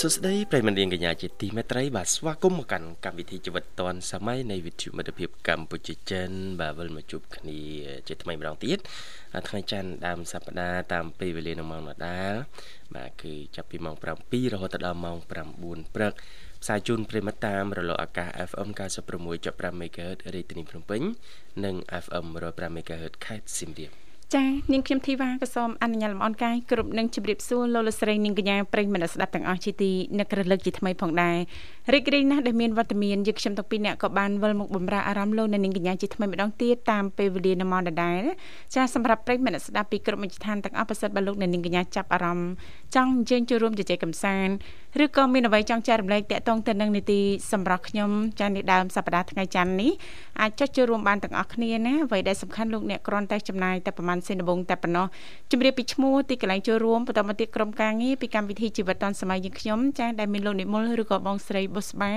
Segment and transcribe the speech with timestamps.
[0.00, 7.58] សុស្ដីប្រិមត្តនាងកញ្ញាជាទីមេត្រីបាទស្វាគមន៍មកកាន់កម្មវិធីជីវិតឌွန်សម័យនៃវិទ្យុមិត្តភាពកម្ពុជាចិនបាទវិលមកជួបគ្នា
[8.08, 8.78] ជាថ្មីម្ដងទៀត
[9.48, 12.32] ថ្ងៃច័ន្ទដើមសប្ដាហ៍តាមពេលវេលានៅម៉ោងដដែល
[12.96, 16.12] បាទគឺចាប់ពីម៉ោង7រហូតដល់ម៉ោង9ព្រឹក
[16.62, 18.68] ផ្សាយជូនប្រិមត្តតាមរលកអាកាស FM
[19.26, 21.02] 96.5 MHz រាជធានីភ្នំពេញ
[21.64, 24.01] និង FM 105 MHz ខេត្តសៀមរាប
[24.34, 31.36] ចានាងខ្ញុំធីវ៉ាក៏សូមអនុញ្ញាតលំអរកាយគ្រប់នឹងជម្រាបសួរលោកលស្រីនាងកញ្ញាប្រិយមិត្តស្ដាប់ទាំងអស់ជាទីនឹករលឹកជាថ្មីផងដែរ
[31.90, 38.22] រីករាយណាស់ដែលមានវត្តមានយើងខ្ញុំទាំងពីរអ្នកក៏បានវិលមកបំរើអារម្មណ៍លោកនាងកញ្ញាជាថ្មីម្ដងទៀតតាមពេលវេលានៅម៉ោងដដែល
[38.74, 42.50] ចាសម្រាប់ប្រិយមិត្តស្ដាប់ពីគ្រប់មជ្ឈដ្ឋានទាំងអស់ប្រសិទ្ធបើលោកនាងកញ្ញាចាប់អារម្មណ៍
[42.94, 44.54] ចង់អញ្ជើញចូលរួមជជែកកម្សាន្ត
[45.04, 47.20] ឬក៏មានអ្វីចង់ចែករំលែកតាក់ទងទៅនឹងនីតិ
[47.52, 49.92] សម្រាប់ខ្ញុំចានេះដើមសប្ដាហ៍ថ្ងៃច័ន្ទនេះ
[50.40, 55.06] អាចចុចចូលរួមបានទាំងអស់គ្នាណាអ្វីដែលសំខាន់លោកអ្នកគ្រាន់តែចំណាយតែប្រហែលសេនដបងតែប៉ុណ្ណោះ
[55.50, 62.12] ជម្រាបពីឈ្មោះទីកន្លែងចូលរួមបន្តមកទៀតក្រុមការងារពីកម្មវិធីជីវិតឌុនសម័យយើងខ្ញុំចាដែលមានលោកនិមលឬក៏បងស្រីបុស្បា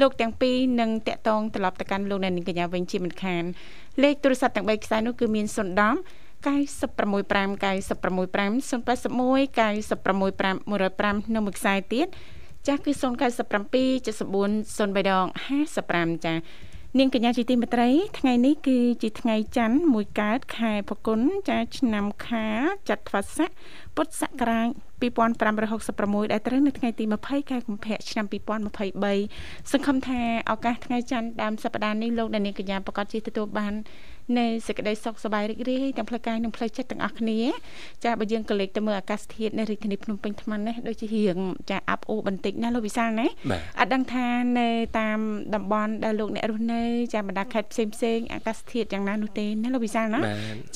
[0.00, 3.44] លោកទាំងពីរនឹងតាក់ទងត្រឡប់ទៅកាន់លោកអ្នកនាងកញ្ញាវិញជាមិនខាន
[4.02, 5.56] លេខទូរស័ព្ទទាំង3ខ្សែនោះគឺមាន010
[6.46, 8.30] 965 965 081
[9.58, 12.06] 965 105នៅមួយខ្សែទៀត
[12.66, 13.02] ចាស់គឺ097 74
[14.94, 15.26] 03ដង
[15.76, 16.34] 55ចា
[16.96, 22.46] នាងកញ្ញាជាទីមេត្រីថ្ងៃនេះគឺជាថ្ងៃច័ន្ទមួយកើតខែផគុណចាឆ្នាំខា
[22.88, 23.50] ចត្វាស័ក
[23.96, 24.68] ពុទ្ធសករាជ
[25.46, 33.74] 2566ដែលត្រូវនៅថ្ងៃទី20ខែកុម្ភៈឆ្នាំ2023សង្ឃឹមថាឱកាសថ្ងៃច័ន្ទដើមសប្តាហ៍នេះលោកអ្នកនាងកញ្ញាប្រកាសជាទទួលបាន
[34.38, 37.40] នៅសេចក្តីសុខសប្បាយរីករាយទាំងផ្លូវកាយនិងផ្លូវចិត្តទាំងអស់គ្នា
[38.04, 41.38] ចាបើយើងក៏លេចទៅមើលអាកាសធាតុនៅរាជធានីភ្នំពេញថ្មនេះដូចជារៀង
[41.70, 43.26] ចាអាប់អូបន្តិចណាលោកវិសាលណា
[43.80, 44.26] អត់ដឹងថា
[44.58, 44.68] នៅ
[44.98, 45.18] តាម
[45.54, 46.82] តំបន់ដែលលោកអ្នករស់នៅ
[47.14, 50.20] ចាបណ្ដាខេត្តផ្សេងផ្សេងអាកាសធាតុយ៉ាងណានោះទេណាលោកវិសាលណា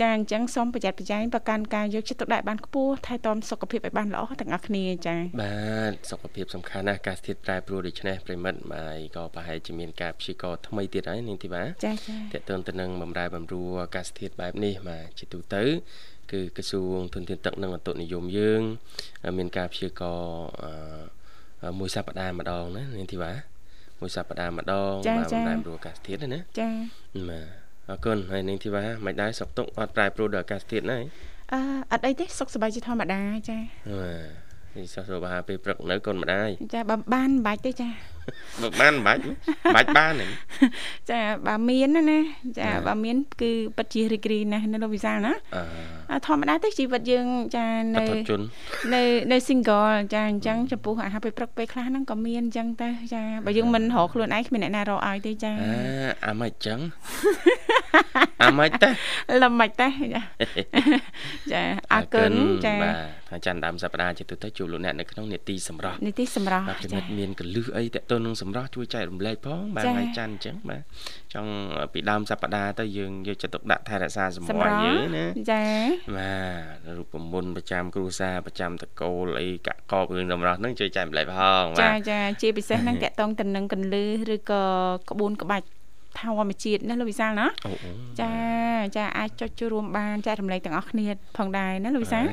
[0.00, 5.54] ចាអញ្ចឹងសូមប្រយ័ត្នប្រយែងប្រកាន់ការយកចិត្តទុកដាក់បានខ្ពស់ថែទាំសុខភាពឲ្យបានល្អទាំងអស់គ្នាចាបា
[5.90, 11.92] ទសុខភាពសំខាន់ណាស់អាកាសធាតុប្រែប្រួលដូច្នេះប្រិមិត្តហើយក៏ប្រហែលជាមានការព្យាករថ្មីទៀតហើយនាងធីវ៉ាចា
[12.32, 15.62] ចាតើតើទៅនឹងបំរែបំរួលអាកាសធាតុបែបនេះបាទជាទូទៅ
[16.32, 18.62] គឺក្រសួងធនធានទឹកនិងអតុនិយមយើង
[19.38, 20.20] មានការព្យាករ
[21.78, 23.32] មួយសប្តាហ៍ម្ដងណានាងធីវ៉ា
[24.00, 26.68] មួយសប្តាហ៍ម្ដងបាទបំរែបំរួលអាកាសធាតុណាចា
[27.30, 27.46] បាទ
[27.88, 30.98] អរគុណហើយនាងធីវ៉ាមិនដែរសុកទុកអត់ប្រែប្រួលដល់អាកាសធាតុណា
[31.52, 31.60] អឺ
[31.92, 33.58] អត់អីទេសុខសប្បាយជាធម្មតាចា
[34.00, 37.88] បាទនេះសោះសុខពេលព្រឹកនៅកូនម្ដាយចាបើបានមិនបាច់ទេចា
[38.62, 39.22] បើបានមិនបាច់
[39.74, 40.12] បាច់បាន
[41.10, 42.20] ចាបើមានណាណា
[42.58, 45.32] ចាបើមាន គឺពិតជារីករាយណាស់នៅលោកវិសាលណា
[46.26, 48.04] ធម្មតាទេជីវិតយើងចានៅ
[48.94, 49.02] នៅ
[49.32, 56.78] នៅ single ចាអញ្ចឹងចំពោះអាហារពេលព្រឹកពេលខ្លះហ្នឹងក៏មានអញ្ចឹងតែចាបើយើងមិនរកខ្លួនឯងគ្មានអ្នកណារកឲ្យទេចាអាអាមិនអញ្ចឹង
[58.42, 58.88] អាមិនតែ
[59.42, 59.88] លំមិនតែ
[61.52, 61.62] ចា
[61.92, 62.32] អរគុណ
[62.66, 70.82] ចាបាទ ច័ន្ទដើមសប្តាហ៍ជាទូទៅជួបលោកអ្នកនៅក្នុងនេតិសម្រាប់នេតិសម្រាប់បាទចំណិតមានកលឹះអីតទៅនឹងសម្រាប់ជួយចែករំលែកផងបាទថ្ងៃច័ន្ទអញ្ចឹងបាទ
[71.34, 71.50] ចង់
[71.92, 75.62] ពីដើមសប្តាហ៍ទៅយើងយកចិត្តទុកដាក់ថែរក្សាសម្រាប់យើងណាចា
[76.16, 76.32] បា
[76.86, 84.62] ទរូបមន្តប្រចាំគ្រួសារប្រចាំតកូលអីកាក់កបរឿងតម្រោះហ្នឹងជួយចែករំលែកផងបាទចាចាជាពិសេសហ្នឹងតកតងទៅនឹងកលឹះឬក៏
[85.10, 85.66] ក្បួនក្បាច់
[86.20, 87.46] ធម្មជាតិណាលោកវិសាលណា
[88.20, 88.32] ចា
[88.96, 91.06] ចាអាចចុចចូលរួមបានចែករំលែកទាំងអស់គ្នា
[91.38, 92.24] ផងដែរណាលោកវិសាល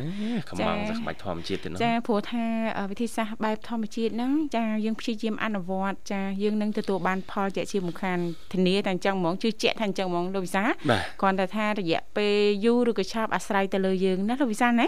[0.50, 0.58] ខំង
[0.90, 2.44] សក្បាច់ធម្មជាតិទៅណាចាព្រោះថា
[2.92, 8.20] វិធីសាស្ត្របែបធម្មជាតិហ្នឹងចាយើងព្យាយាមអនុវត្តចាយើងនឹងទទួលបានផលជាជាមុខខាន
[8.54, 10.70] ធានាតែអញ្ចឹងហ្មងជឿជាក់ថាអញ្ចឹងហ្មងលោកវិសាល
[11.22, 12.36] គ្រាន់តែថារយៈពេល
[12.66, 14.88] យូរឬក៏ឆាប់អាស្រ័យទៅលើយើងណាលោកវិសាលណា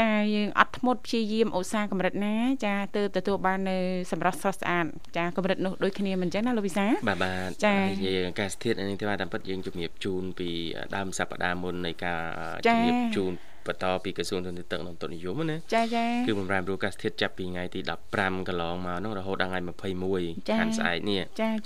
[0.00, 2.34] ចាយើងអត់ធ្មត់ព្យាយាមឧស្សាហ៍កម្រិតណា
[2.64, 3.76] ចាទៅទទួលបាននៅ
[4.10, 4.86] សម្រស់ស្រស់ស្អាត
[5.16, 7.74] ចាកម្រិតនោះដូចគ្នាមិនអញ្ចឹងណាលោកវិសាបាទបាទចា
[8.06, 10.48] យើងអាកាសធាតុនេះទេបាទតាមពិតយើងជំរាបជូនពី
[10.96, 12.20] ដើមសប្តាហ៍មុននៃការ
[12.66, 13.32] ជំរាបជូន
[13.66, 17.80] បន្តពីក្រសួងធនធានទឹកនិងទុននិយមណាចាចាគឺបំរែបំរួលអាកាសធាតុចាប់ពីថ្ងៃទី
[18.14, 19.60] 15កន្លងមកហ្នឹងរហូតដល់ថ្ងៃ
[20.08, 21.22] 21ខាងស្អែកនេះ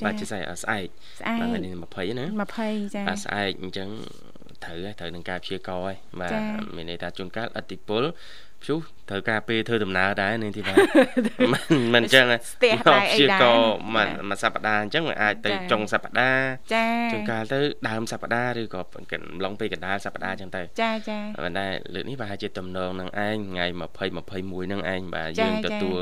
[0.07, 0.87] បាទជាស្អែកស្អែក
[1.41, 2.27] បាទថ្ងៃនេះ20ណា
[2.61, 3.89] 20ចាបាទស្អែកអញ្ចឹង
[4.65, 6.33] ត្រូវត្រូវនឹងការព្យាករហើយបាទ
[6.77, 8.03] មានន័យថាជួនកាលអតិពល
[8.65, 8.81] ព្យុះ
[9.11, 11.63] ត្រូវការពេលធ្វើដំណើរដែរនាងធីវ៉ាមិន
[11.95, 13.43] មិនអញ្ចឹងស្ទះដែរអីដែរ
[13.95, 17.59] មួយមួយសប្តាហ៍អញ្ចឹងអាចទៅចុងសប្តាហ៍ចាជួនកាលទៅ
[17.89, 18.81] ដើមសប្តាហ៍ឬក៏
[19.13, 23.81] កំឡុងពេលកណ្ដាលសប្តាហ៍អញ្ចឹងទៅចាចាប៉ុន្តែលើកនេះប្រហែលជាតំណងនឹងឯងថ្ងៃ20
[24.65, 26.01] 21នឹងឯងបាទយើងទទួល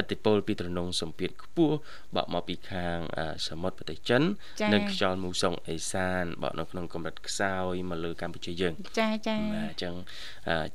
[0.00, 1.76] ឥទ្ធិពលពីត្រនងសម្ពាធខ្ពស់
[2.16, 2.98] បក់មកពីខាង
[3.48, 4.22] សមុទ្រប្រទេសចិន
[4.72, 9.94] និងខ្យល់មូសុងអេសានបក់នៅក្នុងកម្រិតខ្សោយមកលើកម្ពុជាយើងចាចាបាទអញ្ចឹង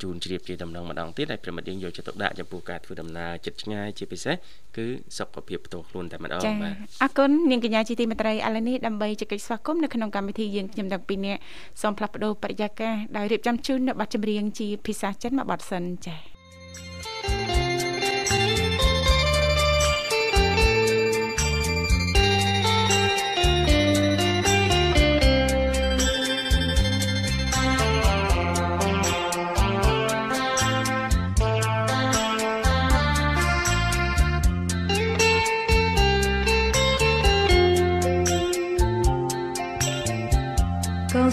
[0.01, 4.35] ជូនជ្រាបជាដំណងម្ដងទៀតហើយប្រិមិត្តយើងយកចិត្តទុកដាក់ចំពោះការធ្វើដំណើរចិត្តឆ្ងាយជាពិសេស
[4.77, 4.85] គឺ
[5.17, 11.39] សុខភាពផ្ទាល់ខ្លួនតែម្ដងបាទអរគុណនាងកញ្ញាជាទីមេត្រីឥឡូវនេះដើម្បីជែកស្វាគមន៍នៅក្នុងកម្មវិធីយើងខ្ញុំទាំងពីរនាក់
[11.81, 16.32] សូមផ្លាស់ប្ដូរបរិយាកាសដោយរៀបចំជូននៅប័ណ្ណចម្រៀងជាភាសាចិនមួយបទសិនចា៎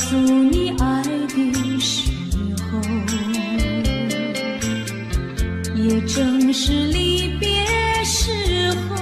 [0.00, 2.11] 诉你爱的时
[2.73, 2.81] 候，
[5.76, 7.49] 也正是离别
[8.02, 8.97] 时候。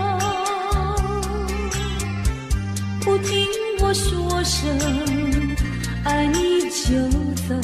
[3.01, 3.47] 不听
[3.81, 4.77] 我说声
[6.05, 6.99] 爱你就
[7.49, 7.55] 走，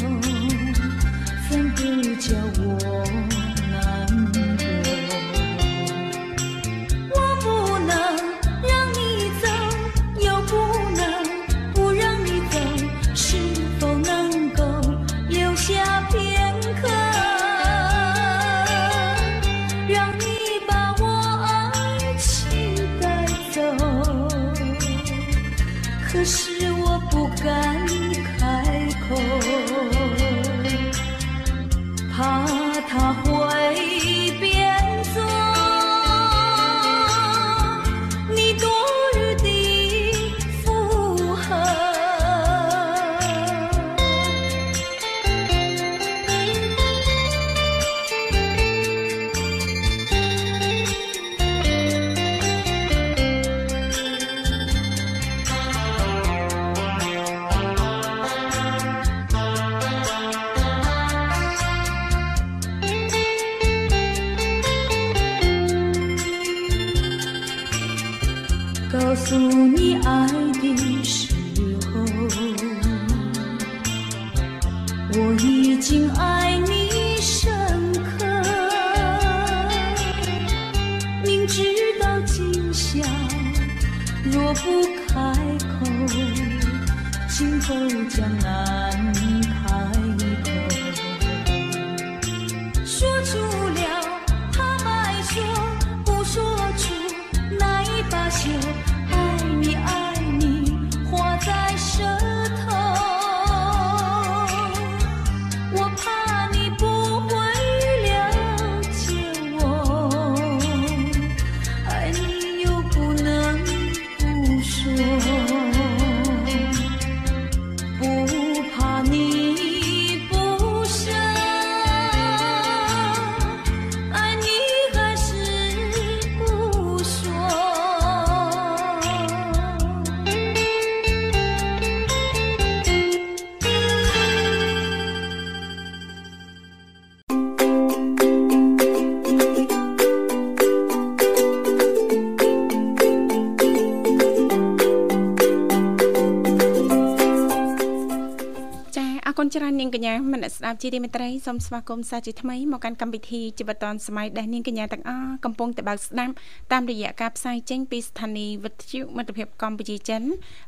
[150.04, 156.32] ញ្ញាមនស្ដាប់ជាទីមេត្រីសូមស្វាគមន៍សាជាថ្មីមកកាន់កម្មវិធីជីវិតឌွန်សម័យដែលនាងកញ្ញាទាំងអស់កំពុងតែបើកស្ដាប់
[156.72, 160.22] តាមរយៈការផ្សាយចេញពីស្ថានីយ៍វិទ្យុមិត្តភាពកម្ពុជាចិន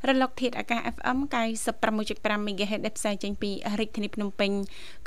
[0.08, 1.18] រលកធាតុអាកាស FM
[1.82, 3.50] 96.5 MHz ដែលផ្សាយចេញពី
[3.80, 4.50] រាជធានីភ្នំពេញ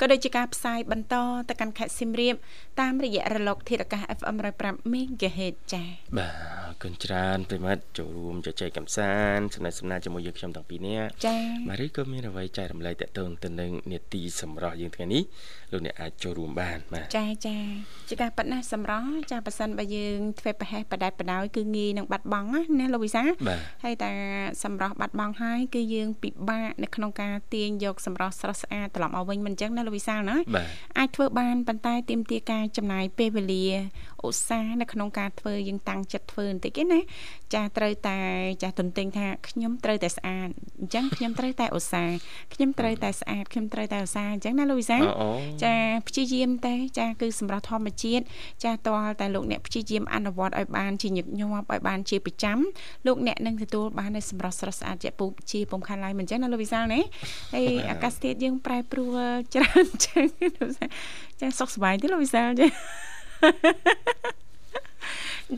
[0.00, 1.14] ក៏ដូចជាការផ្សាយបន្ត
[1.48, 2.34] ទៅកាន់ខេត្តសៀមរាប
[2.80, 6.32] តាមរយៈរលកធាតុអាកាស FM 105 MHz ចា៎បាទ
[6.70, 15.22] អរគុណច្រើនប្រិមត្តចូលរួមជជែកកម្សាន្តសំណេះសំណាលជាមួយយើងខ្ញុំទាំងពីរនាក់ចា៎បាទឬក៏មានអ្វីចែករំលែកតទៅទៅនឹងនេតិសម្រាប់យើងថ្ងៃនេះ
[15.72, 17.56] លោកអ្នកអាចចូលរួមបានបាទចាចា
[18.08, 22.48] ជាការប៉ັດណាសម្រាប់ចាប៉ះសិនបើយើងធ្វើប្រហែសបដែតបដោយគឺងាយនឹងបាត់បង់
[22.80, 23.22] ណាលោកវិសា
[23.84, 24.10] ហើយតែ
[24.64, 30.36] សម្រាប់បាត់បង់ហើយគឺយើងពិបាកនៅក្នុងការទាញយកសម្រាប់ស្រស់ស្អាតត្រឡប់មកវិញមិនអញ្ចឹងណាលោកវិសាណា
[30.98, 33.66] អាចធ្វើបានប៉ុន្តែទាមទារការចំណាយពេលវេលា
[34.26, 37.00] ឧស្សាហ៍នៅក្នុងការធ្វើយើងតាំងចិត្តធ្វើបន្តិចឯណា
[37.54, 38.18] ចាត្រូវតែ
[38.62, 40.48] ចាទន្ទិញថាខ្ញុំត្រូវតែស្អាត
[40.80, 42.16] អញ្ចឹងខ្ញុំត្រូវតែឧស្សាហ៍
[42.54, 44.98] ខ្ញុំត្រូវតែស្អាតខ្ញុំត្រូវតែឧស្សាហ៍អញ្ចឹងណាលូវីសា
[45.64, 45.74] ចា
[46.08, 48.24] ព្យាយាមតែចាគឺសម្រាប់ធម្មជាតិ
[48.64, 52.58] ចាតលតែលោកអ្នកព្យាយាមអនុវត្តឲ្យបានជាញឹកញាប់ឲ្យបានជាប្រចាំ
[53.06, 57.00] លោកអ្នកនឹងទទួលបាននូវសម្រស់ស្រស់ស្អាតជាពុជាពំខានឡើយមិនអញ្ចឹងណាលោកវិសាលណា
[57.54, 59.18] ហើយអាកាសធាតុយើងប្រែប្រួល
[59.54, 60.26] ច្រើនអញ្ចឹង
[61.40, 62.68] ចាសុខសប្បាយទេលោកវិសាលចា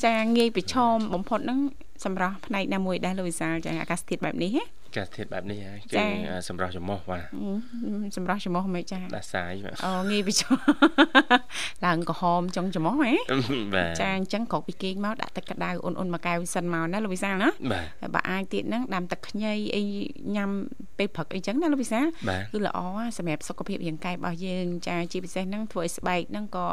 [0.04, 1.60] ចាងាយប្រឈមបំផុតហ្នឹង
[2.04, 5.58] សម្រាប់ផ្នែកណាមួយដែរលោកវិសាលចាអាកាសធាតុបែបនេះហ៎ កាសធាតុបែបនេះ
[5.92, 6.02] គឺ
[6.48, 7.24] សម្រាប់ចំោះបាទ
[8.16, 10.54] សម្រាប់ចំោះមិនចាដាសាយបាទអូងាយពីចំ
[11.84, 13.12] ឡើងក្រហមចុងចំោះហ៎
[13.74, 19.82] បាទចាអញ្ចឹងក្រោកពីគេងមកដាក់ទឹកក្តៅអ៊ុនអ៊ុនមួយកែវសិនមកណាលោកវិសាលណាបាទបើអាចទៀតហ្នឹងដាំទឹកខ្ញីអី
[20.36, 20.50] ញ៉ាំ
[20.98, 22.06] ពេលព្រឹកអីចឹងណាលោកវិសាល
[22.52, 22.78] គឺល្អ
[23.18, 26.66] សម្រាប់សុខភាពរាងកាយរបស់យើងចាជាពិសេសហ្នឹងធ្វើឲ្យស្បែកហ្នឹងក៏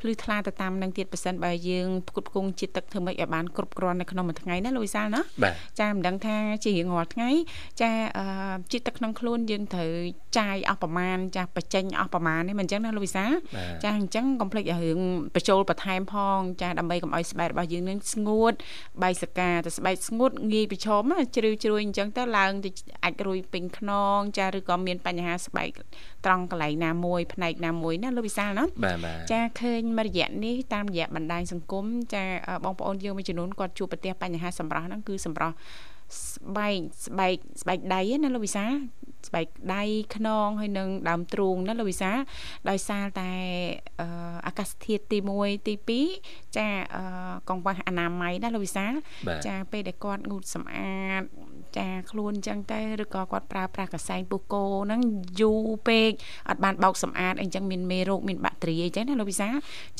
[0.00, 5.22] ភ្លឺថ្លាទៅតាមនឹងទៀតប៉ះសិនបើយើងផ្គត់ផ្គង់ជាតិទឹកធ្វើម៉េចឲ្យបានគ្រប់គ្រាន់នៅក្នុងមួយថ្ងៃណាលោកវិសាលណា
[5.80, 7.30] ចាមិនដឹងថាជារៀងរាល់ថ្ងៃ
[7.82, 7.90] ចា
[8.72, 9.92] ជាតិទឹកក្នុងខ្លួនយើងត្រូវ
[10.38, 13.24] ចាយអស់ប្រមាណចាបញ្ចេញអស់ប្រមាណនេះមិនអញ្ចឹងណាលោកវិសា
[13.84, 15.00] ចាអញ្ចឹងកុំភ្លេចរឿង
[15.34, 18.52] បញ្ចូលបន្ថែមផងចាដើម្បីកុំឲ្យស្បែករបស់យើងនឹងស្ងួត
[19.02, 21.02] បាយសកាទៅស្បែកស្ងួតងាយប្រឈម
[21.36, 22.70] ជ្រៅជ្រួយអញ្ចឹងទៅឡើងទៅ
[23.04, 25.70] អាចរួយពេញខ្នងចាឬក៏មានបញ្ហាស្បែក
[26.24, 28.64] ត្រង់កន្លែងណាមួយផ្នែកណាមួយណាលោកវិសាលណា
[29.32, 32.24] ចាឃើញមួយរយៈនេះតាមរយៈបណ្ដាញសង្គមចា
[32.64, 35.54] បងប្អូនយើងមួយចំនួនគាត់ជួបប្រទះបញ្ហាសម្រស់ហ្នឹងគឺសម្រស់
[36.18, 38.64] ស្បែកស្បែកស្បែកដៃណាលោកវិសា
[39.28, 39.82] ស្បែកដៃ
[40.16, 42.10] ខ្នងហើយនឹងដើមទ្រូងណាលោកវិសា
[42.70, 43.30] ដោយសារតែ
[44.46, 45.74] អាកាសធាតុទី1ទី
[46.16, 46.68] 2ចា
[47.48, 48.86] កង្វះអនាម័យណាលោកវិសា
[49.46, 51.22] ចាពេលដែលគាត់ងូតសម្អាត
[51.78, 55.00] ចាខ្លួនអញ្ចឹងទៅឬក៏គាត់ប្រើប្រាស់កសែងពុះគោហ្នឹង
[55.40, 56.10] យូរពេក
[56.48, 59.48] អត់បានបោកសម្អាតអីចឹងមានមេរោគមានបាក់តេរីអីចឹងណាលោកវិសា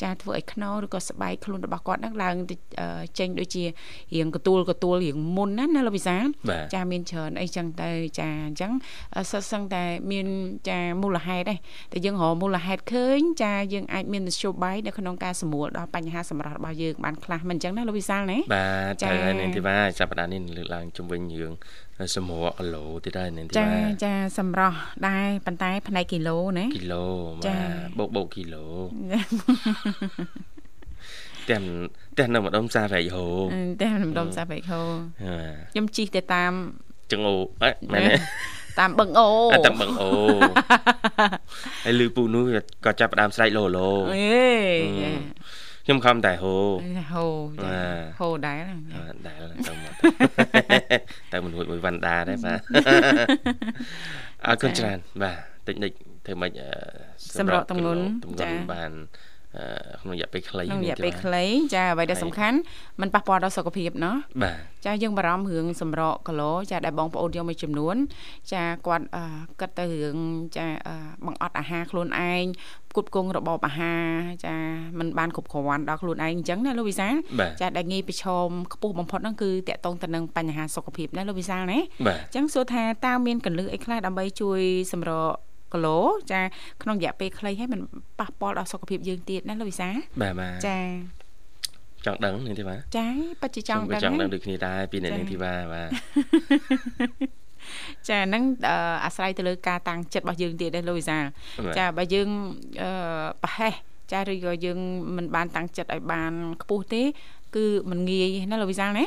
[0.01, 2.35] ចាធ្វើឲ្យខ្នងឬក៏ស្បែកខ្លួនរបស់គាត់ហ្នឹងឡើង
[3.19, 3.63] ចេញដូចជា
[4.15, 6.17] រៀងកទួលកទួលរៀងមុនណាណាលោកវិសា
[6.73, 7.89] ចាមានច្រើនអីចឹងទៅ
[8.19, 8.71] ចាអញ្ចឹង
[9.31, 10.27] សិស្សសឹងតែមាន
[10.69, 11.59] ចាមូលហេតុដែរ
[11.93, 21.53] តែយើងរកមូលហេតុឃើញចាយើងអាចមានមធ្យោបាយនៅក្នុងការសម្រួលដល់បញ្ហាសម្រាប់របស់យើងបានខ្លះមិនអញ្ចឹងណាលោកវិសាលណាបាទចានាងធីវ៉ាចាប់ផ្ដើមនេះលើកឡើងជំវិញរឿង
[22.15, 27.05] សម្រក់គីឡូទៀតហើយនាងធីវ៉ាចាចាសម្រស់ដែរប៉ុន្តែ ផ្នែកគីឡូណាគីឡូ
[27.45, 28.65] បាទបោកបោកគីឡូ
[31.49, 31.57] តែ
[32.17, 33.25] តែនៅម្ដុំសាវែកហូ
[33.81, 34.81] តែនៅម្ដុំសាវែកហូ
[35.71, 36.51] ខ្ញុំជីកទៅតាម
[37.11, 37.35] ចង្អូ
[37.93, 38.15] មែនទេ
[38.79, 39.29] តាមបឹងអូ
[39.65, 40.09] តាមបឹងអូ
[41.85, 42.45] ហើយលឺពូនោះ
[42.85, 44.43] ក៏ចាប់ផ្ដើមស្រែកលោលោអេ
[45.85, 46.55] ខ្ញុំខំតែហូ
[47.13, 47.25] ហូ
[48.19, 48.61] ហូដែរ
[49.27, 49.37] ដែរ
[49.67, 49.93] ទៅមក
[51.31, 52.59] តែមិនរួចមួយវណ្ណដាដែរបាទ
[54.45, 55.37] អរគុណច្រើនបាទ
[55.67, 55.91] តិចតិច
[56.25, 56.51] ធ្វើម៉េច
[57.39, 58.03] សម្រាប់តំងន់
[58.41, 58.91] ចាបាន
[60.02, 62.58] ក្នុងរយៈពេលខ្លីក្នុងរយៈពេលខ្លីចាអ្វីដែលសំខាន់
[63.00, 67.96] มันប៉ះពាល់ដល់សុខភាពណោះបាទចាយើងបារម្ភរឿងសម្រក់គីឡូចាដែលបងប្អូនយកមួយចំនួន
[68.52, 69.06] ចាគាត់
[69.60, 70.16] គិតទៅរឿង
[70.56, 70.66] ចា
[71.26, 72.44] បង្អត់អាហារខ្លួនឯង
[72.90, 74.04] ផ្គត់ផ្គង់របបអាហារ
[74.44, 74.54] ចា
[74.98, 77.14] มันបានគ្រប់គ្រាន់ដល់ខ្លួនឯងអញ្ចឹងណាលោកវិសាល
[77.60, 84.60] ចាដែលងាយប្រឈមខ្ពស់បំផុតហ្នឹងគឺតកតងទៅនឹងបញ្ហាសុខភាពណាលោកវិសាលណាអញ្ចឹងសួរថាតើមានកលឹះអីខ្លះដើម្បីជួយ
[84.92, 85.36] សម្រក់
[85.73, 85.99] គីឡូ
[86.31, 86.41] ចា
[86.83, 87.81] ក្នុងរយៈពេលខ្លីហើយมัน
[88.19, 89.89] ប៉ះពាល់ដល់សុខភាពយើងទៀតណាលោកវិសា
[90.21, 90.79] បាទបាទចា
[92.05, 93.07] ចង់ដឹងនាងធីវ៉ាចា
[93.41, 95.89] ពិតជាចង់ដឹងចង់ដឹងដូចគ្នាដែរពីនាងធីវ៉ាបាទ
[98.09, 98.43] ចាហ្នឹង
[99.05, 101.17] អាស្រ័យទៅលើការតាំងចិត្តរបស់យើងទៀតដែរលោកវិសា
[101.77, 102.27] ចាបើយើង
[102.81, 102.89] អឺ
[103.43, 103.73] ប្រហែស
[104.11, 104.79] ចាឬក៏យើង
[105.15, 107.03] មិនបានតាំងចិត្តឲ្យបានខ្ពស់ទេ
[107.55, 109.05] គឺมันងាយណាលោកវិសាលណា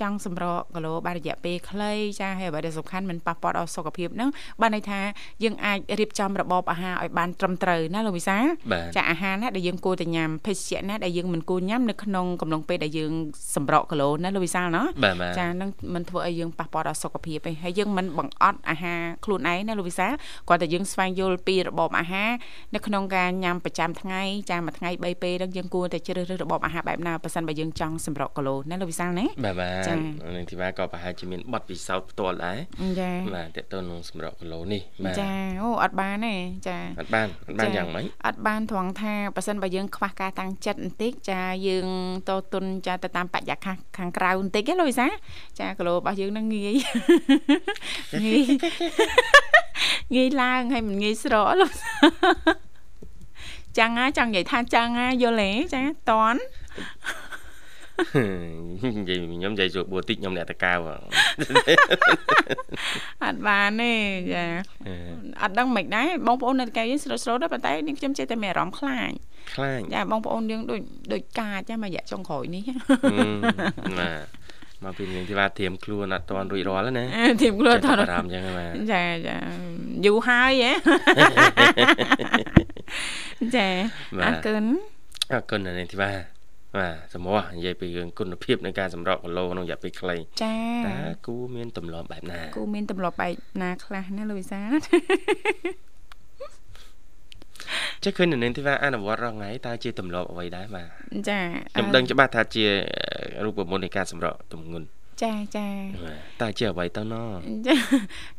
[0.00, 5.00] ចង់សម្រកគីឡូបានរយៈពេលខ្លីចាហើយអ្វីដែលសំខាន់មិនប៉ះពាល់ដល់សុខភាពហ្នឹងបានន័យថា
[5.44, 8.44] យើងអាចរៀបចំរបបអាហារឲ្យបានត្រឹមត្រូវណាលោកវិសាល
[8.96, 13.12] ចាអាហារណាដែលយើងគួរតែញ៉ាំភេសជ្ជៈណាដែលយើងមិនគួរញ៉ាំនៅក្នុងកំឡុងពេលដែលយើង
[13.54, 14.82] សម្រកគីឡូណាលោកវិសាលណា
[15.38, 20.12] ចានឹងមិនធ្វើឲ្យយើងប៉ះពាល់ដល់សុខភាពទេហើយយើងមិនបង្អត់អាហារខ្លួនឯងណាលោកវិសាល
[20.48, 22.30] គាត់តែយើងស្វែងយល់ពីរបបអាហារ
[22.74, 29.90] នៅក្នុងការញ៉ាំប្រចាំថ្ងៃចាមួយថ្ងៃ3ពេលហ្នឹងយើងគួរតែជ្រើសរើសរបបអាហារបែបណាបើសិនបើយើងចង់សម្រកគីឡូណាលោកវិសាលណាបាទបាទ
[30.36, 32.58] នឹងធីវ៉ាក៏ប្រហែលជាមានប័ណ្ណពិសោធន៍ផ្ទាល់ដែរ
[33.00, 35.30] ចាបាទតើតើនឹងសម្រកគីឡូនេះបាទចា
[35.62, 36.34] អូអត់បានទេ
[36.68, 41.88] ចាអត់បានអត់បានយ៉ាងម៉េចអត់បានត្រង់ថាបើសិនបើយើងខ្វះការតាំងចិត្តបន្តិចចាយើង
[42.28, 45.06] តទុនចាទៅតាមបរិយាកាសខាងក្រៅបន្តិចណាលោកវិសា
[45.58, 46.76] ចាគីឡូរបស់យើងនឹងងាយ
[48.24, 48.44] ងាយ
[50.14, 51.72] ងាយឡើងហើយមិនងាយស្រកលោក
[53.78, 56.40] ចាំងណាចង់និយាយថាចាំងណាយល់ទេចាតន់
[58.98, 60.72] និយាយខ្ញុំនិយាយស្រួលបួតិចខ្ញុំអ្នកតកៅ
[63.24, 63.92] អត់បានទេ
[64.32, 64.44] ចា
[65.42, 69.12] អត់ដឹងមិនដែរបងប្អូននៅតកៅយើងស្រូតស្រូតដែរប៉ុន្តែនាងខ្ញុំចេះតែមានអារម្មណ៍ខ្លាច
[69.54, 70.80] ខ្លាចចាបងប្អូនយើងដូច
[71.12, 72.62] ដូចកាចចាមួយរយៈចុងក្រោយនេះ
[73.98, 74.24] បាទ
[74.84, 77.04] មកពីនាងធីវ៉ាធៀមខ្លួនអត់ទាន់រួចរាល់ណា
[77.42, 79.36] ធៀមខ្លួនអត់ទាន់អារម្មណ៍ចឹងបាទចាចា
[80.06, 80.70] យូរហើយហ៎
[83.56, 83.68] ចា
[84.24, 84.64] អរគុណ
[85.32, 86.35] អរគុណនាងធីវ៉ា
[86.78, 90.56] បាទសម្រាប់និយាយពីរឿងគុណភាពនៃការសម្រកគីឡូក្នុងរយៈពេលខ្លីចា
[90.86, 94.60] តើគូមានទម្លាប់បែបណាគូមានទម្លាប់បែបណាខ្លះណាលោកវិសា
[98.04, 100.88] ចេះឃើញនៅនឹងទីថាអនុវត្តរងថ្ងៃតើជាទម្លាប់អ្វីដែរបាទ
[101.28, 101.38] ចា
[101.74, 102.64] ខ្ញុំដឹងច្បាស់ថាជា
[103.44, 104.86] រូបមន្តនៃការសម្រក់ទម្ងន់
[105.22, 105.68] ចាចា
[106.42, 107.14] តើជាអ្វីទៅណ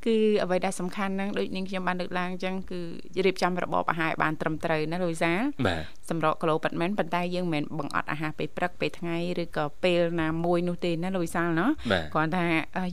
[0.06, 2.80] គឺអ្វីដែលសំខាន់ហ្នឹងដូចនាងខ្ញុំបានលើកឡើងអញ្ចឹងគឺ
[3.26, 5.32] រៀបចំរបបអាហារឲ្យបានត្រឹមត្រូវណាលូយសា
[5.68, 11.70] បាទ សម្រក់គីឡូប៉ាត់មែនប៉ុន្តែយើងមិនមែនបង្អត់អាហារពេលព្រឹកពេលថ្ងៃឬក៏ពេលណាមួយនោះទេណាលូយសាណោះ
[12.14, 12.46] គ្រាន់តែ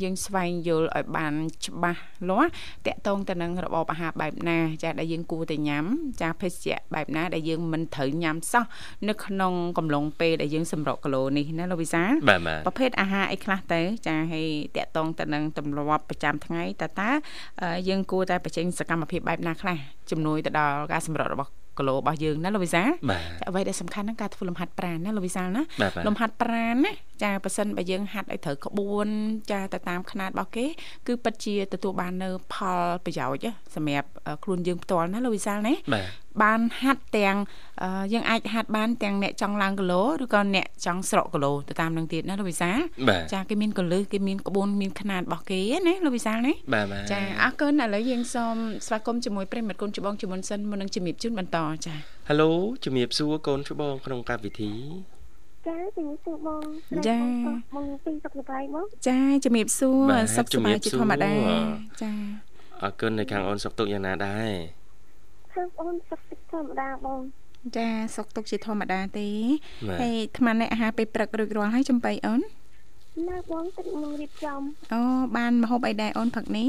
[0.03, 1.33] យើងស្វែងយល់ឲ្យបាន
[1.67, 2.49] ច្បាស់លាស់
[2.87, 5.85] តកតងទៅនឹងរបបអាហារបែបណា ចាដែលយើងគួរតែញ៉ាំ
[6.23, 8.65] ចាភេសជ្ជៈបែបណាដែលយើងមិនត្រូវញ៉ាំសោះ
[9.09, 12.03] នៅក្នុងកំឡុងពេលដែលយើងសម្រក់គីឡូនេះណាលូយសា
[12.67, 17.11] ប្រភេទអាហារអីខ្លះទៅចាហើយតកតងទៅនឹងទម្លាប់ប្រចាំថ្ងៃតើតើ
[17.89, 19.77] យើងគួរតែបញ្ចេញសកម្មភាពបែបណាខ្លះ
[20.11, 25.63] ជំនួយទៅដល់ការសម្រត់របស់ គីឡូរបស់យើងណាលោកវិសាចាអ្វីដែលសំខាន់ហ្នឹងការធ្វើលំហាត់ប្រាណណាលោកវិសាណា
[26.07, 26.93] លំហាត់ប្រាណណា
[27.24, 29.08] ចាប៉ះសិនបើយើងហាត់ឲ្យត្រូវក្បួន
[29.52, 30.66] ចាទៅតាមຂະຫນាតរបស់គេ
[31.08, 34.10] គឺពិតជាទទួលបាននៅផលប្រយោជន៍សម្រាប់
[34.44, 35.76] ខ្លួនយើងផ្ទាល់ណាលោកវិសាលណា
[36.44, 37.36] បានហាត់ទាំង
[38.14, 42.72] យើងអាចហាត់បានទាំងអ្នកចង់ឡើងគីឡូឬក៏អ្នកចង់ស្រកគីឡូទៅតាមនឹងទៀតណាលោកវិសា
[43.34, 46.54] ចាគេមានកលឹះគេមានក្បួនមានຂະຫນាតរបស់គេណាលោកវិសាលណា
[47.12, 51.94] ចាអរគុណឥឡូវយើងសូមស្វាគមន៍ជាមួយប្រិមត្តគុណច្បងជាមុនសិនមុននឹងជំរាបជូនបន្តចា
[52.30, 52.50] Halo
[52.84, 54.72] ជំរាបសួរកូនច្បងក្នុងកម្មវិធី
[55.67, 56.65] ចាជំរាបសួរបង
[57.09, 57.19] ចា
[57.75, 61.35] បងពីសុខសប្បាយបងចាជំរាបសួរសុខសប្បាយជាធម្មតា
[62.03, 62.13] ចា
[62.83, 64.51] អរគុណនៅខាងអូនសុខទុក្ខយ៉ាងណាដែរ
[65.55, 67.21] ខាងអូនសុខទុក្ខធម្មតាបង
[67.77, 69.29] ចាសុខទុក្ខជាធម្មតាទេ
[70.01, 72.41] ហើយអាត្មានេះអាហារពេលព្រឹករួចរាល់ហើយចំបៃអូន
[73.29, 74.61] ណាបងទឹកនឹងរៀបចំ
[74.93, 75.01] អូ
[75.37, 76.69] បានមហូបអីដែរអូនព្រឹកនេះ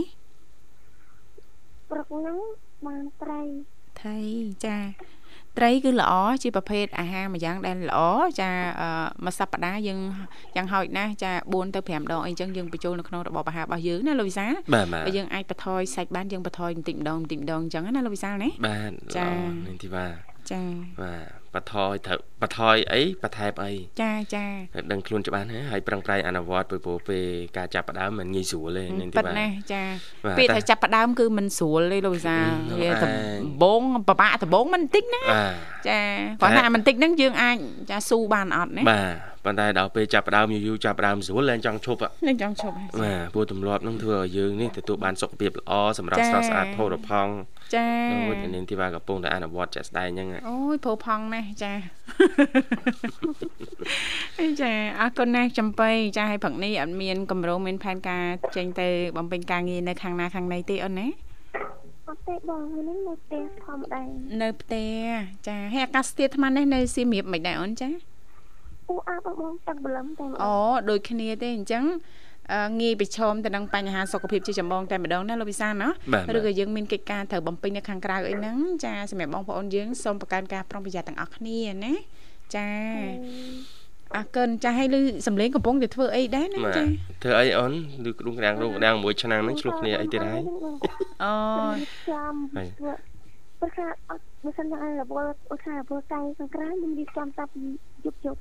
[1.89, 2.37] ព្រឹកហ្នឹង
[2.87, 3.41] បានត្រី
[4.03, 4.17] ថៃ
[4.65, 4.77] ចា
[5.57, 7.99] ត្រីគឺល្អជាប្រភេទអាហារមួយយ៉ាងដែលល្អ
[8.41, 8.49] ចា
[9.25, 9.99] មួយសប្តាហ៍យើង
[10.55, 14.45] យ៉ាងហោចណាស់ចា4ទៅ5ដងអីចឹងយើងបញ្ចូលនៅក្នុងរបបអាហាររបស់យើងណាលោកវិសា
[15.05, 20.13] បើយើងអាចបន្ថយសាច់បានយើងបន្ថយបន្តិចម្ដងបន្តិចម្ដងអញ្ចឹងណាលោកវិសាណាបាទចានេះទីបាទ
[20.51, 20.61] ចា
[21.01, 23.71] បាទ បន្ថយត្រូវបន្ថយអីបន្ថែមអី
[24.01, 24.45] ចាចា
[24.91, 27.25] ដឹងខ្លួនច្បាស់ណាហើយប្រឹងប្រែងអនុវត្តពីព្រោះពេល
[27.57, 29.83] ការចាប់ផ្ដើមមិនងាយស្រួលទេនឹងទីបាទណាចា
[30.37, 32.37] ពេលថាចាប់ផ្ដើមគឺមិនស្រួលទេលោកវិសា
[32.81, 33.13] វាដំ
[33.63, 35.23] បងប្របាក់ដំបងមិនតិចណា
[35.89, 35.99] ចា
[36.41, 37.57] គ្រាន់តែមិនតិចហ្នឹងយើងអាច
[37.89, 39.01] ចាស៊ូបានអត់ណាបា
[39.33, 47.31] ទ ប៉ុន្តែដល់ពេលចាប់ផ្ដើមយូរៗចាប់ផ្ដើមស្រួលលែងចង់ឈប់លែងចង់ឈប់បាទព្រោះទម្លាប់នឹងធ្វើឲ្យយើងនេះទទួលបានសុខភាពល្អសម្រាប់ស្រស់ស្អាតផូរផង់
[47.75, 51.73] ចាអូយនាងធីវ៉ាកំពុងតែអនុវត្តជាក់ស្ដែងហ្នឹងអូយផូរផង់ណាស់ចា
[54.61, 58.23] ចាអរគុណណាស់ចំបៃចាឲ្យព្រឹកនេះអត់មានកម្រងមានផែនការ
[58.55, 61.07] ចេញទៅបំពេញការងារនៅខាងណាខាងណីទេអូនណា
[62.09, 64.01] អត់ទេបងនេះនៅផ្ទះធម្មតា
[64.41, 64.89] នៅផ្ទះ
[65.47, 67.89] ចាហើយអាកាសធាតុថ្មនេះនៅសៀមរាបមិនដែរអូនចា
[68.89, 70.53] អ៊ូអាបងទឹកបលឹមតែអូ
[70.89, 71.83] ដូចគ្នាទេអញ្ចឹង
[72.81, 75.89] ងាយប្រឈមទៅនឹងបញ្ហាសុខភាពជាចម្បងតែម្ដងណាលោកវិសាណា
[76.35, 81.93] ឬក៏យើងមានកិច្ចការត្រូវបំពេញនៅខាងក្រៅអីហ្នឹងចាសម្រាប់បងប្អូនយើងសូមប្រកាន់ការប្រុងប្រយ័ត្នទាំងអស់គ្នាណា
[82.55, 82.67] ចា
[84.15, 86.83] អរគុណចាស់ឲ្យលឺសំឡេងកំពុងតែធ្វើអីដែរណាចា
[87.23, 87.71] ធ្វើអីអូន
[88.05, 90.41] លឺគ្រូក្រាំងរូបក្រាំងមួយឆ្នាំហ្នឹងឆ្លោះគ្នាអីទៀតហើយ
[91.23, 91.33] អូ
[92.09, 92.33] ចាំ
[93.59, 95.19] ព្រោះថាអត់មិនសិនថារបប
[95.53, 97.63] ឧស្សាហ៍របបកាយសង្គ្រាមមិនរៀបចំតាពី
[98.05, 98.39] យប់យប់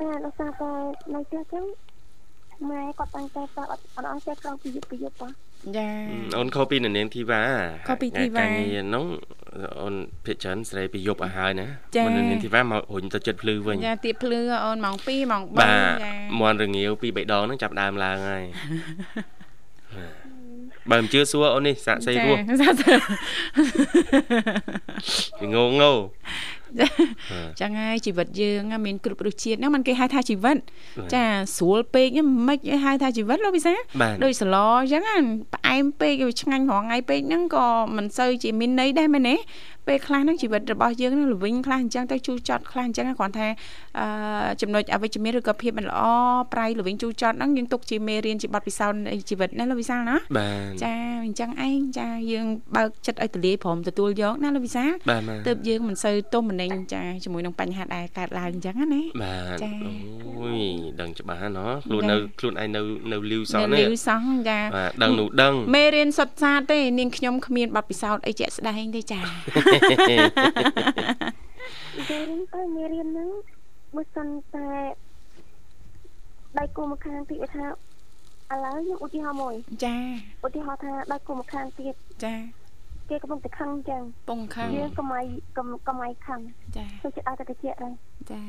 [0.00, 0.70] តែដោយសារតែ
[1.14, 1.64] នៅផ្ទះចឹង
[2.70, 5.28] ម៉ែគាត់តាំងតែប្រាប់អត់អត់ចេះក្រោកពីយប់ពីយប់ហ៎
[5.76, 5.88] ចា
[6.38, 7.42] អូនខុសពីនៅនាងធីវ៉ា
[7.88, 9.04] ខុសពីធីវ៉ាកាងារហ្នឹង
[9.82, 9.94] អូន
[10.26, 11.66] ភិកច្រើនស្រីពីយប់ឲ្យហើយណា
[12.06, 18.44] មិននៅនាងធីវ៉ាមករុញទៅចិត្តភ្លឺវិញចាទៀតភ្លឺអូនម៉ោង2ម៉ោង3ចាមន់រងាវពី3ដងហ្នឹងចាប់ដើមឡើងហើយ
[20.90, 22.76] បើមិនជឿសួរអូននេះសាក់សីរស់សាក់
[25.54, 25.84] ងងង
[27.60, 30.56] ចឹងហើយជីវិតយើងមានគ្រប់រសជាតិហ្នឹងมันគេហៅថាជីវិត
[31.14, 31.24] ចា
[31.56, 32.08] ស្រួលពេក
[32.48, 33.74] មិនហៅថាជីវិតលោកវិសា
[34.24, 35.02] ដូចសឡអញ្ចឹង
[35.54, 39.34] ផ្អែមពេកឆ្ងាញ់រងថ្ងៃពេកហ្នឹងក៏មិនសូវជាមានន័យដែរមែនទេ
[39.88, 43.46] ពេលខ្លះហ្នឹងជីវិតរបស់យើងនឹងល្វីងខ្លះអញ្ចឹងទៅជូរចត់ខ្លះអញ្ចឹងគ្រាន់តែ
[43.98, 44.06] អឺ
[44.60, 46.00] ចំណុចអវិជ្ជមានឬក៏ភាពមិនល្អ
[46.52, 50.16] ប្រៃល្វីងជូរចត់ហ្នឹងយើងទុកជាមេរៀនជាបទពិសោធន៍ជីវិតណាលោកវិសាលណា
[50.82, 50.92] ចា
[51.24, 52.46] អញ្ចឹងឯងចាយើង
[52.76, 54.90] បើកចិត្តឲ្យទលាយព្រមទទួលយកណាលោកវិសាល
[55.46, 59.64] ទើបយើងមិនសូវទុំម្នេញចាជាមួយនឹងបញ្ហាដែលកើតឡើងអញ្ចឹងណាបាទ
[60.38, 60.60] អូយ
[61.00, 69.20] ដឹងច្បាស់ណាខ្លួននៅខ្លួនឯងនៅនៅលីវសោះនេះលីវសោះចាបាទដឹងនោះដឹងមេរៀនសុទ្ធសាធទេនាងខ្ញុំគ្មានបទពិសោធន៍អីជាក់ស្ដែងទេចា
[72.08, 73.28] មេរៀនទៅមេរៀនហ្នឹង
[73.94, 74.68] បើសិនតែ
[76.58, 77.64] ដៃគូមកខាងទៀតថា
[78.52, 79.96] ឥឡូវខ្ញុំឧទាហរណ៍មួយចា
[80.46, 82.34] ឧទាហរណ៍ថាដៃគូមកខាងទៀតចា
[83.10, 85.24] គេកំពុងតែខឹងអញ្ចឹងពងខឹងយើងកុំឲ្យ
[85.56, 85.66] កុំ
[86.02, 86.40] ឲ្យខឹង
[86.76, 87.92] ចាទៅចិត្តឲ្យតែតិចដែរ
[88.30, 88.40] ចា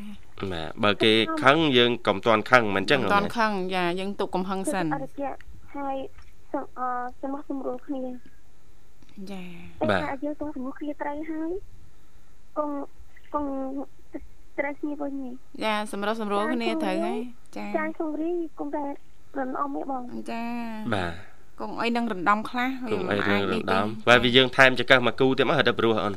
[0.51, 1.11] បាទបើគេ
[1.43, 5.35] ខឹងយើងកុំតន់ខឹងមិនអញ្ចឹងកុំតន់ខឹងចាយើងទុកកំហឹងសិនអត់តិច
[5.75, 5.95] ហើយ
[6.53, 6.81] សំអ
[7.21, 8.03] សំណោះសម្រួលគ្នា
[9.31, 9.41] ចា
[9.89, 11.51] បាទយើងទៅសម្រួលគ្នាត្រូវហើយ
[12.57, 12.69] កង
[13.33, 13.45] កង
[14.57, 15.13] ត្រេះគ្នាវិញ
[15.63, 17.19] ចាសម្រុះសម្រួលគ្នាត្រូវហើយ
[17.57, 18.83] ចាចាក្នុងរីគង់តែ
[19.39, 20.01] រំអមឯបង
[20.31, 20.43] ចា
[20.95, 21.13] បាទ
[21.59, 26.13] កងអីនឹងរំដំខ្លះវាមិនអាចរំដំបើវាយើងថែមចង្កឹះមកគូទៀតមកហត់តែព្រោះអូន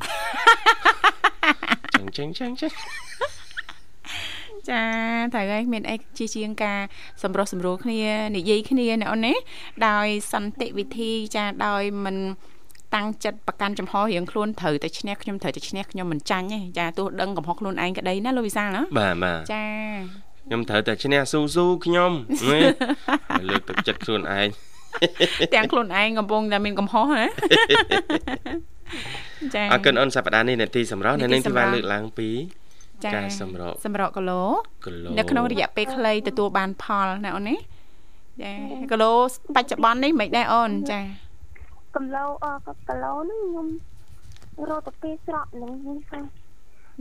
[1.95, 2.73] ចឹងចឹងចឹងចឹង
[4.71, 4.83] ចា
[5.35, 6.81] ត្រូវហើយមានអីជាជាងការ
[7.23, 8.01] សម្រុះសម្រួលគ្នា
[8.37, 9.35] និយាយគ្នាណាអូនណា
[9.89, 12.17] ដោយសន្តិវិធីចាដោយមិន
[12.95, 19.65] តាំងចិត្តប្រកាន់ចំហរៀងខ្លួនត្រូវតែឈ្នះខ្ញុំត្រូវតែឈ្នះខ្ញុំមិនចាញ់ទេចាទោះដឹងកំហុសខ្លួនឯងក្តីណាលោកវិសាលណាបាទបាទចា
[20.47, 22.13] ខ្ញុំត្រូវតែឈ្នះស៊ូស៊ូខ្ញុំ
[23.49, 24.49] លើកទឹកចិត្តខ្លួនឯង
[25.55, 27.27] ទាំងខ្លួនឯងកំពុងតែមានកំហុសណា
[29.55, 32.29] ចាអរគុណអូនសប្តាហ៍នេះនាទីសម្រាប់នៅនឹងទីបានលើកឡើងពី
[33.15, 34.43] ការសម្រកសម្រកគីឡូ
[34.85, 38.53] គីឡូនៅក្នុងរយៈពេលខ្លីទទួលបានផលណាអូនណាចា
[38.91, 39.13] គីឡូ
[39.57, 41.01] បច្ចុប្បន្ននេះមិនដែរអូនចា
[41.95, 42.47] គីឡូអ
[42.89, 43.69] គីឡូហ្នឹងខ្ញុំ
[44.71, 46.25] រត់ទៅពេលស្រកហ្នឹងហ្នឹង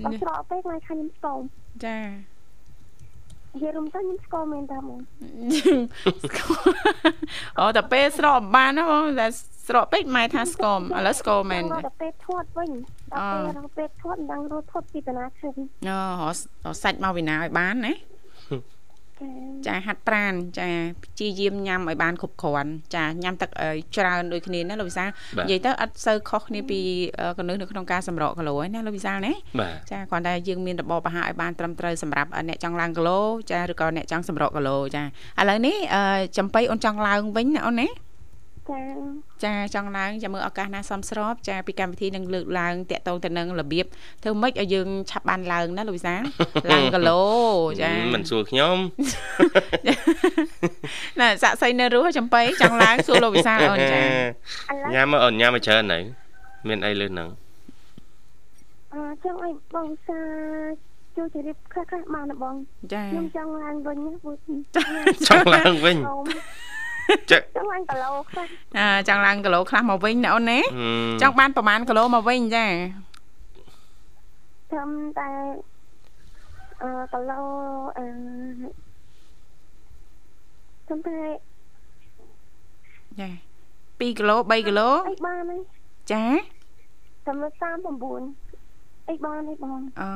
[0.06, 1.42] អត់ស្រកពេកថ្ងៃខាញ់ខ្ញុំស្គម
[1.86, 2.00] ចា
[3.54, 5.00] និយាយរំទៅខ្ញុំស្គាល់មែនតាបង
[7.60, 9.28] អូតែពេលស្រកបានណាបងតែ
[9.68, 12.72] ស្រកពេកម៉ែថាស្គមឥឡូវស្គាល់មែនតែពេលធាត់វិញ
[13.14, 15.56] តែពេលពេលធាត់មិនដឹងរត់ធាត់ពីតាណាខ្ញុំ
[16.66, 17.94] អូសាច់មកវិណាឲ្យបានណា
[19.68, 20.68] ចាហាត់ប្រានចា
[21.04, 23.50] ព្យាយាមញ៉ាំឲ្យបានគ្រប់គ្រាន់ចាញ៉ាំទឹក
[23.96, 25.10] ច្រើនដូចគ្នាណាលោកវិសាល
[25.44, 26.80] និយាយទៅអត់សូវខុសគ្នាពី
[27.38, 29.34] កណ្ដឹងនៅក្នុងការសម្រកគីឡូណាលោកវិសាលណា
[29.92, 33.20] ចាគ្រាន់តែយើងមានរបបអាហារឲ្យបានត្រឹមត្រូវសម្រាប់អ្នកចង់ឡើងគីឡូ
[33.52, 35.76] ចាឬក៏អ្នកចង់សម្រកគីឡូចាឥឡូវនេះ
[36.38, 37.88] ចំបៃអូនចង់ឡើងវិញណាអូនណា
[39.44, 43.86] ចាចង់ឡើងចាំមើលឱកាសណាសមស្របចាពីកម្មវិធីនឹងលើកឡើងតាក់ទងទៅនឹងរបៀប
[44.24, 46.16] ធ្វើម៉េចឲ្យយើងឆាប់បានឡើងណាលោកវិសា
[46.72, 47.22] ឡើងគីឡូ
[47.82, 48.78] ចាមិនសួរខ្ញុំ
[51.20, 54.02] ណែសាក់សីនៅរស់ចំបៃចង់ឡើងសួរលោកវិសាអូនចា
[54.94, 56.00] ញ៉ាំអូនញ៉ាំមកច្រើននៅ
[56.68, 57.30] មានអីលើហ្នឹង
[58.94, 60.20] អឺចង់ឲ្យបងសា
[61.16, 62.56] ជួយជម្រាបខ្លះខ្លះបានបង
[62.94, 63.98] ចាខ្ញុំចង់ឡើងវិញ
[64.76, 65.98] ចង់ឡើងវិញ
[67.32, 68.48] ចង់ឡើងគីឡូខ្លះ
[68.78, 70.60] អើចង់ឡើងគីឡូខ្លះមកវិញណាអូនណា
[71.22, 72.66] ចង់បានប្រហែលគីឡូមកវិញចា
[74.74, 75.30] ចាំតែ
[76.82, 77.40] អឺគីឡូ
[77.98, 78.06] អឺ
[80.88, 81.18] ចាំតែ
[83.20, 83.30] ចា
[84.00, 85.62] 2គីឡូ3គីឡូអីបានហើយ
[86.12, 86.24] ចា
[87.26, 90.08] ចាំ39អីបានអីបានអឺ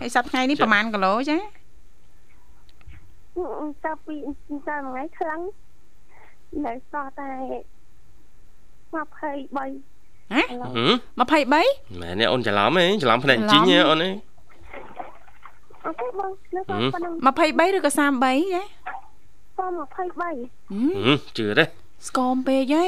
[0.00, 1.38] ហើយសប្តាហ៍ថ្ងៃនេះប្រហែលគីឡូចា
[3.84, 4.16] តើពី
[4.68, 5.40] តែមួយថ្ងៃខ្លាំង
[6.66, 7.30] នៅសល់តែ
[8.94, 9.20] 23
[10.32, 10.40] ហ៎
[11.18, 11.50] 23
[12.00, 14.10] មែនទេអូនច្រឡំហ៎ច្រឡំផ្នែកជីងហ៎អូនហ៎
[15.84, 18.62] អូខេបងនៅសល់ប៉ុណ្ណឹង23ឬក៏33ហ៎
[19.58, 19.66] ក៏
[20.52, 21.64] 23ជឿទេ
[22.08, 22.86] ស្គមពេកហី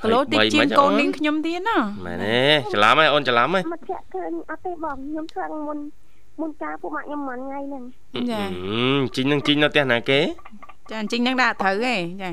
[0.00, 2.40] គីឡូតិចជាងកូននាងខ្ញុំទៀតណាមែនទេ
[2.74, 5.78] ច្រឡំហ៎អូនច្រឡំហ៎មកធាក់ឃើញអត់ទេបងខ្ញុំឆ្លងមុន
[6.40, 7.82] មុនការពួកម៉ាក់ខ្ញុំមួយថ្ងៃហ្នឹង
[8.30, 8.42] ចា
[9.14, 10.20] ជីងនឹងជីងនៅផ្ទះណាគេ
[10.90, 12.30] ចាជីងនឹងដាក់ត្រូវហ៎ចា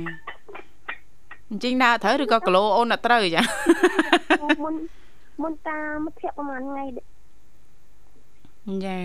[1.51, 3.43] អញ្ចឹងដើរត្រូវឬក៏គីឡូអូនអត់ត្រូវចា
[4.63, 4.73] មុន
[5.41, 6.83] មុនតាមធាក់ប្រហែលថ្ងៃ
[8.85, 8.97] ចា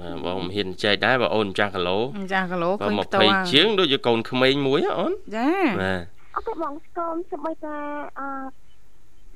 [0.00, 1.96] បាទបងមិនហ៊ានចែកដែរបើអូនចាស់គីឡូ
[2.32, 6.00] ចាស់គីឡូឃើញផ្ទាល់20ជាងដូចជាកូនក្មេងមួយអូនចាបាទ
[6.34, 7.76] អត់ទេបងស្គមស្បីតែ
[8.18, 8.28] អឺ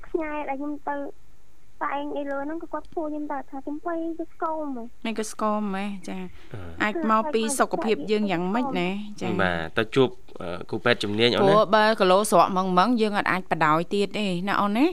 [0.06, 0.96] ផ្ញើដែលខ្ញុំទៅ
[1.82, 6.16] តែឯងអីលើហ្នឹងក៏គាត់ពួរខ្ញុំតែថាចំបៃគឺស្គមហ្មងមិនក៏ស្គមហ្មងចា
[6.82, 8.88] អាចមកពីសុខភាពយើងយ៉ាងម៉េចណា
[9.20, 10.08] ចាបាទទៅជួប
[10.70, 14.86] គ្រូពេទ្យជំនាញអូនណាព្រោះបើគីឡូស្រកម៉ងម៉ងយើងអាចបដ ாய் ទៀតទេណាអូនណា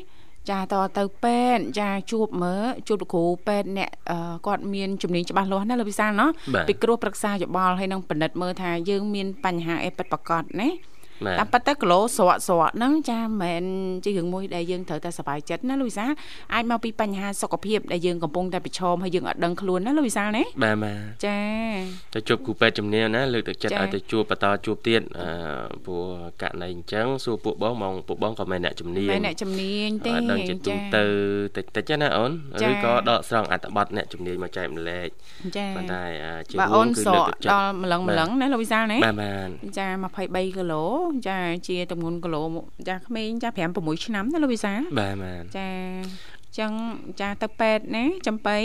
[0.49, 3.89] ចាតទៅពេទ្យចាជួបមើលជួបលោកគ្រូពេទ្យអ្នក
[4.47, 6.30] គាត់មានជំនាញច្បាស់លាស់ណាលោកវិសាលណោះ
[6.67, 10.69] ពីគ្រោះប្រឹក្សាយោបល់ហើយនឹងពិនិត្យមើលថាយើងមានបញ្ហាអីពិតប្រាកដណា
[11.39, 13.63] តាមពិតទៅគីឡូស្រកស្រកហ្នឹងចាមិនមែន
[14.05, 16.05] ជារឿងមួយដែលយើងត្រូវតែសប្បាយចិត្តណាលូវីសា
[16.53, 21.39] អាចមកពីបញ្ហាសុខភាពដែលយើងកំពុងតែប្រឈមហើយយើងអត់ដឹងខ្លួនណាលូវីសាណាបាទបាទចា
[22.13, 25.29] ទៅជួបគ្រូពេទ្យជំនាញណាលើកទឹកចិត្តឲ្យទៅជួបបន្តជួបទៀតអឺ
[25.86, 26.03] ព្រោះ
[26.41, 31.03] ករណីអញ្ចឹងសួរពួកបងមកពួកបងក៏មិនអ្នកជំនាញមិនអ្នកជំនាញទេអត់ដឹងជាទូទៅ
[31.58, 32.32] តិចតិចណាអូន
[32.69, 35.10] ឬក៏ដកស្រង់អត្ថបទអ្នកជំនាញមកចែកម្លែក
[35.58, 36.03] ចាប៉ុន្តែ
[36.51, 39.88] ជារួមគឺលើកទឹកចិត្តដល់ម្លឹងម្លឹងណាលូវីសាណាបាទបាទចា
[40.21, 40.86] 23គីឡូ
[41.28, 42.43] ចាជាទម្ងន់គីឡូ
[42.89, 45.67] ចាក្មេងចា5 6ឆ្នាំណាលោកវិសាបាទបាទចា
[46.43, 46.72] អញ្ចឹង
[47.19, 48.60] ចាទៅពេទ្យណាចំបៃ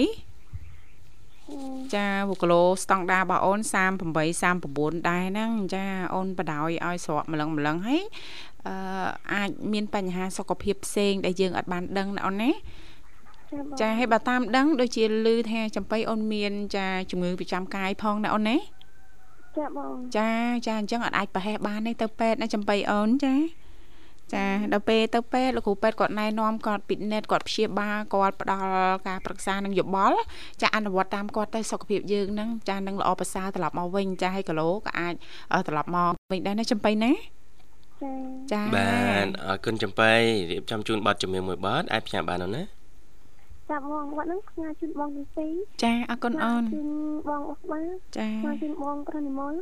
[1.95, 2.07] ចា
[2.43, 3.61] គីឡូស្តង់ដារបស់អូន
[4.05, 8.03] 38 39ដែរហ្នឹងចាអូនបដ ாய் ឲ្យស្រកម្លឹងម្លឹងហើយ
[8.67, 8.75] អឺ
[9.33, 12.51] អាចមានបញ្ហាសុខភាពផ្សេងដែលយើងអត់បានដឹងណាអូនណា
[13.81, 18.57] ចាឲ្យបើតាមដឹងដូចជាឮថាចំបៃអូនមាន ចាជំងឺប្រចាំកាយផងណាអូនណា
[19.59, 20.31] ចាបងចា
[20.67, 23.35] ចាអញ្ចឹងអត់អាចប្រហែសបានទេទៅពេទ្យណាចំបៃអូនចា
[24.35, 28.71] ចាដល់ពេលទៅពេទ្យលោកគ្រូពេទ្យគាត់ណែនាំគាត់ពិនិត្យគាត់ព្យាបាលគាត់ផ្ដល់
[29.09, 30.19] ការប្រឹក្សានិងយោបល់
[30.63, 35.15] ចាអនុវត្តតាមគាត់ទៅសុខភាពយើងហ្នឹងចានឹងល្អប្រសើរត្រឡប់មកវិញចាហើយគីឡូក៏អាច
[35.69, 37.13] ត្រឡប់មកវិញដែរណាចំបៃណា
[38.53, 38.93] ចាបា
[39.25, 40.13] ទអរគុណចំបៃ
[40.51, 42.63] រៀបចំជូនប័ណ្ណជំនឿមួយប័ណ្ណអាចផ្សាយបាននោះណា
[43.71, 46.91] ចាប់បងគាត់នឹងផ្ញើជូនបងទីពីរចាអរគុណអូនជូន
[47.29, 49.55] បងអស់បានចាផ្ញើជូនបងក្រនិមល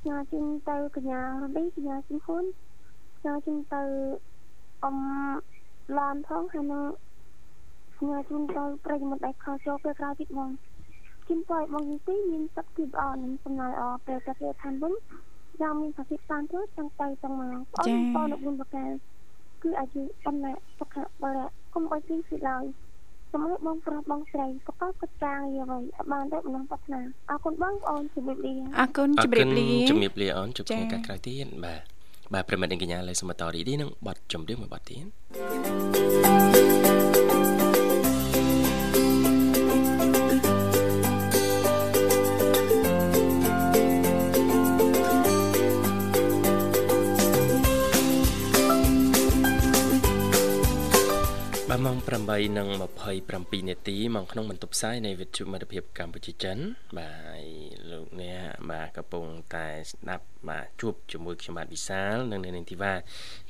[0.00, 2.44] ផ្ញើជូនទៅកញ្ញារឌីកញ្ញាជូនហ៊ុន
[3.18, 3.82] ផ្ញើជូនទៅ
[4.84, 4.96] អ៊ំ
[5.98, 6.84] ឡានផងហើយនឹង
[7.96, 10.50] ផ្ញើជូនទៅប្រិយមិត្តដែលខលចូលពេលក្រោយទៀតបង
[11.28, 14.94] ជូនទៅបងទីពីរមានទឹកភាពល្អនិងសំណើល្អពេលទៅគេឋានវិញ
[15.60, 18.84] យ៉ាងមានប្រសិទ្ធតាមទៅទាំងទៅទាំងមកអូនបងនៅបុនបកា
[19.62, 22.64] គឺអាយុប៉ុណ្ណាសុខៈបរិគុំអុយពីស៊ីឡើយ
[23.32, 25.78] សម្រាប់បងប្រុសបងស្រីក៏កត់ការងារអ្វី
[26.12, 31.80] បានតែបំណងប្រាថ្នាអរគុណបងប្អូនជំរាបលាអរគុណជំរាបលាជំរាបលាអូនជួបគ្នាកាក្រោយទៀតបាទ
[32.34, 34.96] បាទប្រិមិត្តនិងកញ្ញាលេខសមតរីនេះនឹងបတ်ជំរាបមួយបတ်ទៀ
[36.78, 36.81] ត
[51.74, 56.58] បាទម៉ោង8:27នាទីមកក្នុងបន្ទប់ផ្សាយនៃវិទ្យុមិត្តភាពកម្ពុជាចិន
[56.98, 57.42] បាទ
[57.90, 62.94] លោកអ្នកបាទកំពុងតែស្ដាប់បាទជួបជាមួយខ្ញុំបាទវិសាលនិងអ្នកនាងធីវ៉ា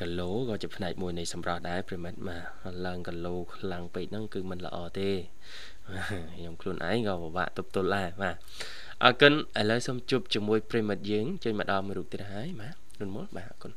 [0.00, 2.42] គីឡូក៏ជាផ្នែកមួយនៃសម្រាប់ដែរប្រិមិត្តបាទ
[2.86, 5.10] ឡើងគីឡូខ្លាំងពេកហ្នឹងគឺមិនល្អទេ
[6.36, 8.34] ខ្ញុំខ្លួនឯងក៏ពិបាកទប់ទល់ដែរបាទ
[9.04, 13.72] អរគុណឥឡូវសូមជួបជាមួយប្រិមិត្តយើងចេញមកដល់មួយរូបទៀតហើយបាទនុនមុលបាទអរគុណ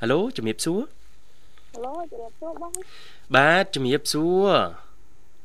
[0.00, 0.80] ហៅជំរាបសួរ
[1.84, 2.72] ឡូជំរាបសួរបង
[3.36, 4.50] បាទជំរាបសួរ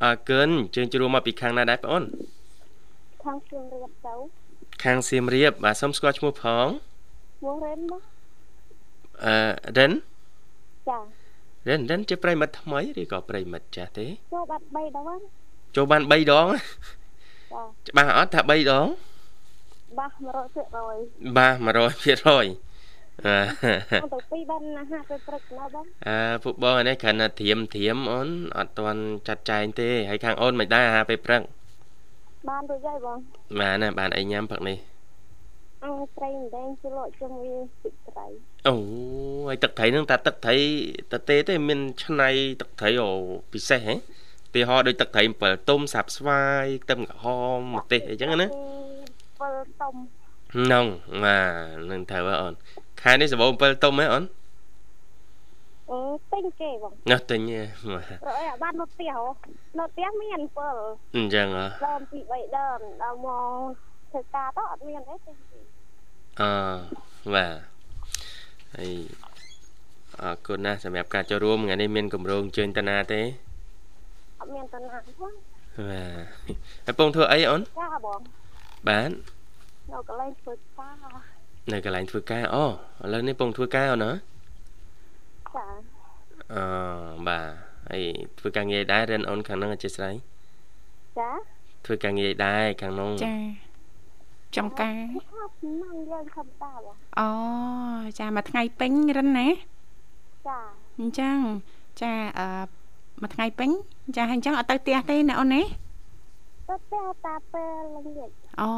[0.04, 2.04] អើកិនជើងជួមកពីខាងណាដែរបងអូន
[3.24, 4.14] ខាងសៀមរាបទៅ
[4.84, 6.68] ខាងសៀមរាបបាទសុំស្គាល់ឈ្មោះផង
[7.40, 8.02] ឈ្មោះរ៉ិនបង
[9.26, 9.36] អឺ
[9.78, 9.92] រ៉ិន
[10.90, 11.00] ចា
[11.68, 15.20] រ៉ិនរ៉ិនជាប្រិមិត្តថ្មីឬក៏ប្រិមិត្តចាស់ទេចូលបាន3ដង
[15.76, 16.48] ចូលបាន3ដង
[17.52, 18.88] ចាច្បាស់អត់ថា3ដង
[19.98, 20.12] បាស
[20.76, 21.56] 100%បាស
[21.90, 22.69] 100%ទៅ
[24.32, 31.42] ពីបានណាស់ទៅព្រឹកណាបងអើពួកបងនេះគ្រាន់តែធៀមធៀមអូនអត់ទាន់ចាត់ចែងទេហើយខាងអូនមិនដែរអាហារពេលព្រឹក
[32.50, 33.18] បានរួចហើយបង
[33.60, 34.78] បានណាបានអីញ៉ាំព្រឹកនេះ
[35.86, 37.48] អង្ត្រីម្ដងជលក់ជាមួយ
[37.84, 38.26] ទឹកត្រី
[38.68, 38.76] អូ
[39.48, 40.58] ហើយទឹកត្រីនឹងតាទឹកត្រី
[41.12, 42.30] តទេទេមានឆ្នៃ
[42.62, 43.10] ទឹកត្រីអូ
[43.54, 43.96] ពិសេសហ៎
[44.54, 47.26] ពីហោដូចទឹកត្រី7ទុំសាប់ស្វាយខ្ទឹមក្រហ
[47.58, 49.94] មម្ទេសអីចឹងណា7ទុំ
[50.54, 50.86] ហ្នឹង
[51.24, 52.54] បាទនឹងត្រូវអូន
[53.02, 54.24] ខែនេះសបោ7ទុំហ៎អូន
[55.90, 55.98] អូ
[56.34, 57.62] ទិញគេបងណាទិញហ៎
[58.26, 59.14] ប្រអីបាននៅផ្ទះ
[59.80, 60.42] នៅផ្ទះមាន
[60.78, 65.60] 7អញ្ចឹងហ៎ដើមពី3ដើមដល់មកធ្វើការទៅអត់មានទេទិញគេ
[66.40, 66.52] អឺ
[67.34, 67.56] បាទ
[68.76, 68.92] ហើយ
[70.22, 73.22] អរគុណណាស់សម្រាប់ការចូលរួមថ្ងៃនេះមានកម្រងជើញតាណាទេ
[74.40, 75.34] អត់មានតាណាទេបង
[75.88, 76.26] បាទ
[76.86, 78.20] ហើយពងធ្វើអីអូនចាបង
[78.88, 79.12] បាទ
[79.92, 81.29] នៅកន្លែងធ្វើការ
[81.74, 82.70] នៅកន្លែងធ្វើការអូឥ
[83.14, 84.12] ឡូវនេះពងធ្វើការអូនណា
[85.56, 85.68] ចា
[86.54, 86.64] អឺ
[87.28, 87.48] បាទ
[87.90, 88.04] ហើយ
[88.40, 90.14] ធ្វើការងារដែររិនអូនខាងនោះអធិស្ឋាន
[91.20, 91.32] ចា
[91.86, 93.36] ធ្វើការងារដែរខាងនោះចា
[94.58, 97.30] ចំការហ្នឹងយើងធម្មតាបងអូ
[98.20, 99.48] ចាមួយថ្ងៃពេញរិនណា
[100.48, 100.60] ចា
[101.00, 101.38] អញ្ចឹង
[102.02, 102.48] ចាអឺ
[103.22, 103.70] មួយថ្ងៃពេញ
[104.16, 105.62] ចាហើយអញ្ចឹងអត់ទៅផ្ទះទេណាអូនណា
[106.68, 108.30] ទៅផ្ទះតាពេលល្ងាច
[108.62, 108.72] អូ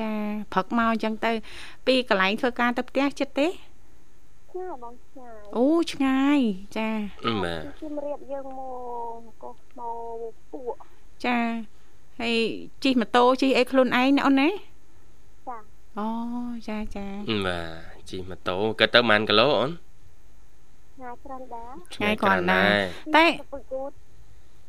[0.00, 0.10] ចា
[0.52, 1.32] ព្រឹកមកអញ្ចឹងទៅ
[1.86, 3.48] ពីកន្លែងធ្វើការទៅផ្ទះចិត្តទេ
[4.50, 6.40] ឆ្ងាយបងឆ្ងាយអូឆ្ងាយ
[6.76, 6.88] ចា
[7.44, 9.80] បាទជំរាបយើងមកកោះម
[10.32, 10.74] កពួក
[11.24, 11.38] ចា
[12.20, 12.36] ហើយ
[12.82, 14.48] ជិះម៉ូតូជិះអីខ្លួនឯងណាអូនណា
[15.48, 15.58] ចា
[15.98, 16.08] អូ
[16.68, 17.06] ចាចា
[17.46, 19.70] បាទជិះម៉ូតូគិតទៅប៉ុន្មានគីឡូអូន
[20.94, 22.78] ឆ្ងាយច្រើនដែរឆ្ងាយគ្រាន់ដែរ
[23.16, 23.26] តែ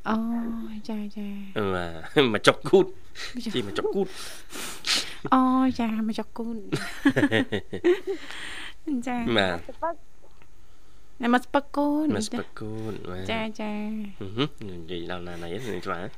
[0.09, 0.15] អូ
[0.89, 1.27] ចាចា
[1.73, 1.85] បា
[2.17, 2.85] ទមកចុកគូត
[3.55, 4.07] ជីមកចុកគូត
[5.33, 5.41] អូ
[5.79, 6.57] ចាមកចុកគូន
[9.07, 9.95] ចាបាទ
[11.21, 12.93] ណាមកស្ពឹកគូនមកស្ពឹកគូន
[13.31, 13.73] ចាចា
[14.69, 16.09] និយាយដល់ណាណៃនេះច្បាស់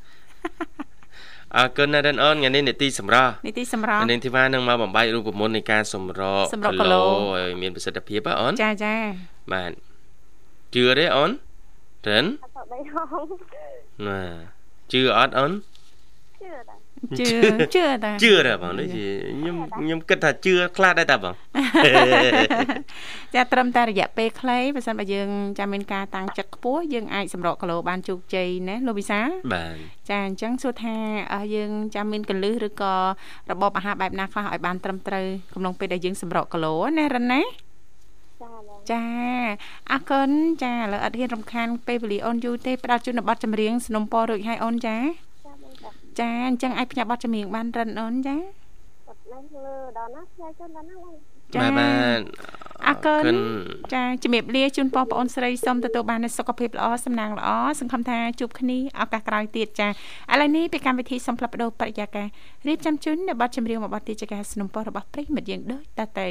[1.58, 6.46] អរគុណណាស់រិនអូនថ្ងៃនេះនីតិសម្រាប់នីតិសម្រាប់នាងធីវ៉ានឹងមកបំបីរូបមន្តនៃការសម្រក
[6.80, 7.04] គីឡូ
[7.36, 8.96] ឲ្យមានប្រសិទ្ធភាពអូនចាចា
[9.54, 9.72] បាទ
[10.76, 11.30] ជឿទេអូន
[12.08, 12.26] រិន
[14.08, 14.22] ណា
[14.92, 15.52] ជឿអត់អូន
[16.42, 16.80] ជឿដែរ
[17.20, 17.28] ជឿ
[17.76, 21.34] ជឿតាជឿដែរបងដូចខ្ញុំខ្ញុំគិតថាជឿខ្លះដែរតាបង
[23.36, 29.20] ចាត្រឹមតែរយៈពេលខ្លីបើសិនបើយើងចាំមានការតាំងចិត្តខ្ពស់យើងអាចសម្រកគីឡូបានជោគជ័យណាលោកវិសា
[29.54, 29.76] បាទ
[30.10, 30.96] ចាអញ្ចឹងសួរថា
[31.56, 32.94] យើងចាំមានកលឹះឬក៏
[33.52, 37.42] របបអាហារបែបណាខ្លះឲ្យបានត្រឹមត្រូវកំឡុងពេលដែលយើងសម្រកគីឡូណារិនណា
[38.92, 39.04] ចា
[39.92, 40.30] អរគុណ
[40.64, 44.98] ចាឥឡូវអត់ហ៊ានរំខានពេលវេលាអូនយូរទេផ្ដល់ជូនប័ណ្ណចម្រៀងสนុំពររួចហើយអូនចា
[46.19, 50.97] ចាអញ្ចឹងអាចផ្ញើប័ណ្ណចម្រៀងបានរិនអូនចាប័ណ្ណនេះលើដល់ណាផ្ញើជូនដល់ណា
[51.55, 52.21] ចាបាទ
[52.87, 53.25] អរគុណ
[53.95, 57.49] ចាជំរាបលាជូនបងប្អូនស្រីសូមទទួលបានសុខភាពល្អសំណាងល្អ
[57.81, 59.91] សង្ឃឹមថាជួបគ្នាឱកាសក្រោយទៀតចាឥ
[60.41, 62.27] ឡូវនេះពីកម្មវិធីសូមផ្លាប់បដោបរិយាកាស
[62.67, 66.29] រៀបចំជូននៅប័ណ្ណចម្រៀងមួយប័ណ្ណទៀតជាការสนับสนุนរបស់ប្រិយមិត្តយើងដូចតទៅ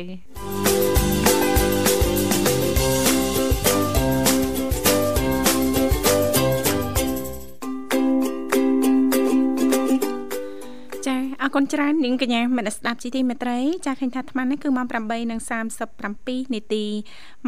[11.43, 14.87] អរគុណច្រើននាងកញ្ញាមនស្ដាប់ជីទីមេត្រីចាឃើញថាអាត្មានេះគឺម៉ោង
[15.49, 16.85] 8:37នាទី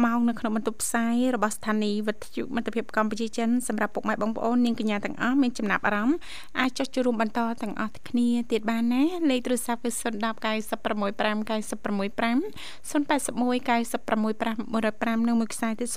[0.03, 6.17] ម៉ោងនៅក្នុងបន្ទប់ផ្សាយរបស់ស្ថានីយ៍វិទ្យុមិត្តភាពកម្ពុជាចិនសម្រាប់ពុកម៉ែបងប្អូននាងកញ្ញាទាំងអស់មានចំណាប់អារម្មណ៍
[6.59, 15.93] អាចចុចចូលរួមបន្តទាំងអស់គ្នាទៀតបានណាលេខទូរស័ព្ទគឺ010 965 965 081 965 105និងមួយខ្សែទៀត097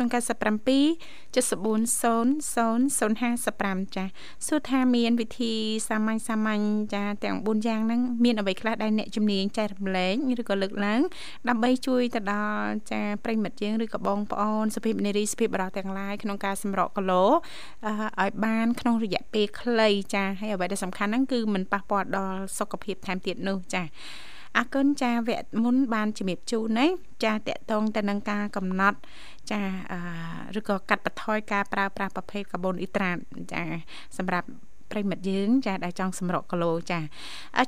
[1.34, 4.04] 7400055ចា
[4.46, 5.52] សួរថាមាន វិធី
[5.88, 6.62] សាមញ្ញសាមញ្ញ
[6.94, 11.00] ចាទាំង4យ៉ាងហ្នឹងមានអ្វីខ្លះដែលអ្នកជំនាញចែករំលែកឬក៏លើកឡើង
[11.48, 23.84] ដើម្បីជួយទៅដល់ចាប្រិមិត្តយើងឬក៏បងប្អូនសុភាពនារីសុភាពបរោះទាំងឡាយក្នុងការសម្រកគីឡូឲ្យបានក្នុងរយៈពេលខ្លីចាហើយអ្វីដែលសំខាន់ហ្នឹងគឺមិនប៉ះពាល់ដល់សុខភាពថែមទៀតនោះចា
[24.58, 26.86] អរគុណចាវគ្គមុនបានជំរាបជូនណា
[27.24, 28.98] ចាតកតងទៅនឹងការកំណត់
[29.50, 29.60] ចា
[30.58, 33.16] ឬក៏កាត់បន្ថយការប្រើប្រាស់ប្រភេទកាបូនអ៊ីដ្រាត
[33.52, 33.62] ចា
[34.18, 34.48] សម្រាប់
[34.94, 37.00] ប្រិមិត្តយើងចាដែលចង់សម្រកគីឡូចា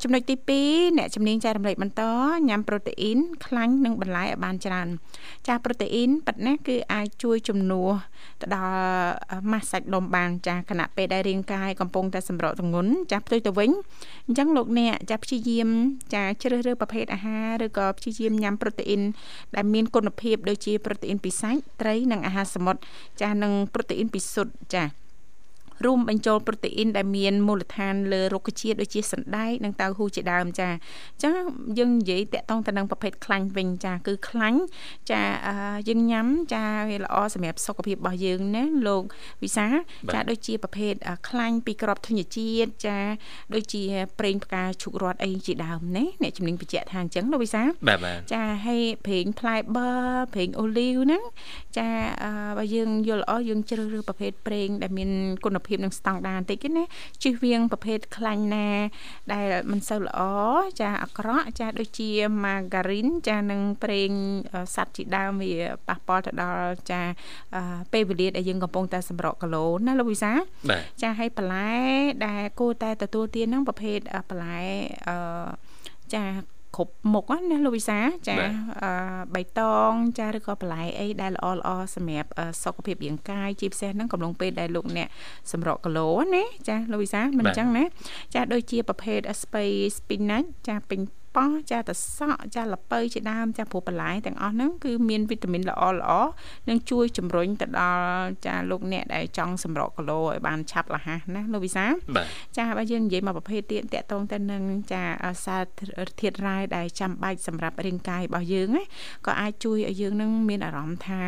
[0.02, 0.36] ចំណុចទី
[0.66, 2.02] 2អ្នកជំនាញចែករំលែកបន្ត
[2.48, 4.88] ញ៉ាំប្រូតេអ៊ីនខ្លាញ់និងបន្លែឲ្យបានច្រើន
[5.48, 7.90] ចាប្រូតេអ៊ីនប៉ិតណាគឺអាចជួយជំនួស
[8.40, 8.74] ទៅដល់
[9.52, 13.70] ម៉ាស់សាច់ដុំបានចាខណៈពេលដែលរាងកាយកំពុងតែសម្រកទម្ងន់ចាផ្ទុយទៅវិញ
[14.26, 15.68] អញ្ចឹងលោកអ្នកចាព្យាយាម
[16.14, 19.02] ចាជ្រើសរើសប្រភេទអាហារឬក៏ព្យាយាមញ៉ាំប្រូតេអ៊ីន
[19.56, 22.80] ដែលមានគុណភាពដូចជាប្រូតេអ៊ីនពីសាច់ត្រីនិងអាហារសមុទ្រ
[23.22, 25.05] ចានិងប្រូតេអ៊ីនពីស៊ុតចា
[25.84, 31.34] រួមបញ្ចូលប្រូតេអ៊ីនដែលមានមូលដ្ឋានលើរុក្ខជាតិដូចជាសណ្ដែកនិងតៅហ៊ូជាដើមចាអញ្ចឹង
[31.78, 34.60] យើងនិយាយតាក់ទងទៅនឹងប្រភេទខ្លាញ់វិញចាគឺខ្លាញ់
[35.10, 35.22] ចា
[35.88, 39.02] យើងញ៉ាំចាវាល្អសម្រាប់សុខភាពរបស់យើងណាលោក
[39.42, 39.66] វិសា
[40.12, 40.94] ចាដូចជាប្រភេទ
[41.28, 42.98] ខ្លាញ់ពីក្របធញ្ញជាតិចា
[43.54, 43.82] ដូចជា
[44.18, 47.62] ប្រេងផ្កាឈូករត់អីជាដើមណាអ្នកជំនាញបញ្ជាក់ថាអញ្ចឹងលោកវិសា
[48.32, 49.88] ចាហើយប្រេងផ្លែបឺ
[50.34, 51.22] ប្រេងអូលីវហ្នឹង
[51.78, 51.88] ចា
[52.58, 55.10] បើយើងយល់ល្អយើងជ្រើសរើសប្រភេទប្រេងដែលមាន
[55.44, 56.84] គុណភាពនិងស្តង់ដារបន្តិចណា
[57.22, 58.68] ជិះវៀងប្រភេទខ្លាញ់ណា
[59.32, 60.20] ដែលមិនសូវល្អ
[60.80, 62.10] ចាអាក្រក់ចាដូចជា
[62.44, 64.10] margarine ចានឹងប្រេង
[64.74, 65.54] សត្វជាដើមវា
[65.88, 67.00] ប៉ះពាល់ទៅដល់ចា
[67.92, 70.32] ពេលវេលាដែលយើងកំពុងតែសម្រកគីឡូណាលោកវិសា
[71.02, 71.74] ចាឲ្យបន្លែ
[72.26, 73.98] ដែលគួរតែទទួលទានហ្នឹងប្រភេទ
[74.28, 74.60] បន្លែ
[75.08, 75.16] អឺ
[76.14, 76.24] ចា
[76.76, 77.98] គ្រប់មុខណាលោកវិសា
[78.28, 78.36] ចា
[79.34, 82.30] បៃតងចាឬក៏បន្លែអីដែលល្អល្អសម្រាប់
[82.62, 85.08] សុខភាពរាងកាយជាពិសេសហ្នឹងកំឡុងពេលដែលលោកអ្នក
[85.52, 87.84] សម្រកគីឡូណាចាលោកវិសាមិនអញ្ចឹងណា
[88.34, 89.64] ចាដូចជាប្រភេទស្ពៃ
[89.96, 91.00] spinach ចាពេញ
[91.36, 96.10] ប៉ោះចាតសក់ចាលពៅជាដើមចាព្រោះបន្លែទាំងអស់ហ្នឹងគឺមានវីតាមីនល្អល្អ
[96.68, 101.86] នឹងជួយជំរុញទៅដល់ចាលោកអ្នកដែលចង់សម្រកគីឡូឲ្យបានឆាប់រហ័សណាលោកវិសា
[102.56, 105.02] ចាបើយើងនិយាយមកប្រភេទទៀតតកតងទៅនឹងចា
[105.44, 105.62] សារ
[106.20, 108.84] ធាតុរ៉ែដែលចាំបាច់សម្រាប់រាងកាយរបស់យើងណា
[109.26, 111.20] ក៏អាចជួយឲ្យយើងនឹងមានអារម្មណ៍ថា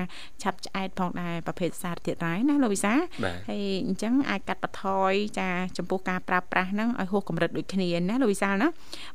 [0.42, 2.94] ឆាប់ឆ្អែតផងដែរប្រភេទសារធាតុរ៉ែណាលោកវិសា
[3.48, 8.68] ហើយអញ្ចឹងអាចកាត់បន្ថយចាចំពោះការប្រើប្រាស់ហ្នឹងឲ្យហួសកម្រិតដូចគ្នាណាលោកវិសាណា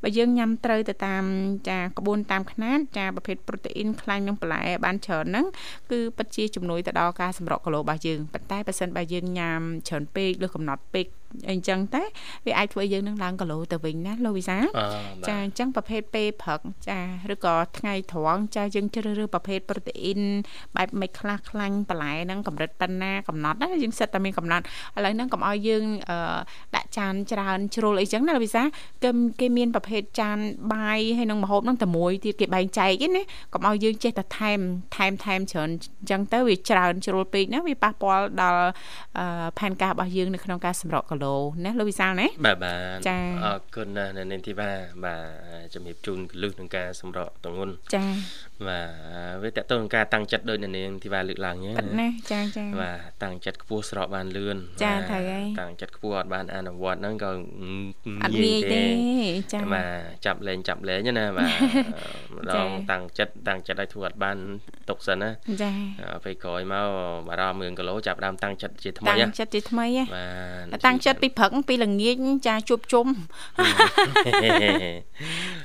[0.04, 1.24] បើយើងញ៉ាំត្រូវទៅតាម
[1.70, 5.46] ចាក្បួនតាមຂ្នាតចាប្រភេទប្រូតេអ៊ីនខ្លាញ់និងបន្លែបានច្រើនហ្នឹង
[5.92, 11.06] គឺពិតជាជំនួយទៅដល់ការសម្រកគីឡូរបស់យើងប៉ុន្តែបើសិនបើយើងញ៉ាំច្រើនពេកលើកំណត់ពេក
[11.52, 12.04] អញ្ចឹងតែ
[12.46, 14.58] វាអាចធ្វើយើងនឹងឡើងគីឡូទៅវិញណាលោកវិសា
[15.28, 16.60] ចាអញ្ចឹងប្រភេទពេលព្រឹក
[16.90, 17.00] ចា
[17.34, 20.22] ឬក៏ថ្ងៃត្រង់ចាយើងជ្រើសរើសប្រភេទប្រូតេអ៊ីន
[20.76, 24.64] បែបមិនខ្លះខ្លាញ់បន្លែហ្នឹងកម្រិតប៉ុណ្ណាកំណត់ណាយើងសិតតែមានកំណត់
[24.98, 25.84] ឥឡូវហ្នឹងកុំឲ្យយើង
[26.76, 28.64] ដាក់ចានច្រើនជ្រុលអីចឹងណាលោកវិសា
[29.04, 29.10] គេ
[29.40, 30.38] គេមានប្រភេទចាន
[30.74, 33.24] បាយហើយនឹងម្ហូបហ្នឹងតែមួយទៀតគេបែងចែកឯណា
[33.54, 34.60] កុំឲ្យយើងចេះតែថែម
[34.96, 35.70] ថែមថែមច្រើន
[36.02, 38.66] អញ្ចឹងទៅវាច្រើនជ្រុលពេកណាវាប៉ះពាល់ដល់
[39.60, 41.23] ផែនការរបស់យើងនៅក្នុងការសម្រកគីឡូ
[41.64, 44.72] ណាលោកវិសាលណាបាទបាទចាអរគុណណាស់នៅនាងធីវ៉ា
[45.06, 48.04] បាទជំរាបជូនកលឹះក្នុងការសម្រកទងន់ចា
[48.68, 57.32] បាទវាតកតទៅនឹងការតាំងចិត្តដោយនាងធីវ៉ាលើកឡើងហ្នឹងណាចាចាបាទតាំងចិត្តខ្ពស់ស្រកបានលឿនចាត្រូវហើយតាំងចិត្តខ្ពស់អត់បានអនុវត្តហ្នឹងក៏
[58.24, 58.84] អត់ងាយទេ
[59.54, 61.52] ចាបាទចាប់លេងចាប់លេងណាបាទ
[62.36, 64.38] ម្ដងតាំងចិត្តតាំងចិត្តឲ្យធ្វើអត់បាន
[64.90, 65.30] ទុកសិនណា
[65.64, 65.72] ចា
[66.24, 66.88] ពេលក្រោយមក
[67.28, 70.28] បារម្ភ1គីឡូចាប់ដើមតាំងចិត្តជាថ្មីតាំងចិត្តជាថ្មីបា
[70.78, 72.16] ទតាំងចិត្តពីព្រឹកពីល្ងាច
[72.48, 73.08] ចាជួបជុំ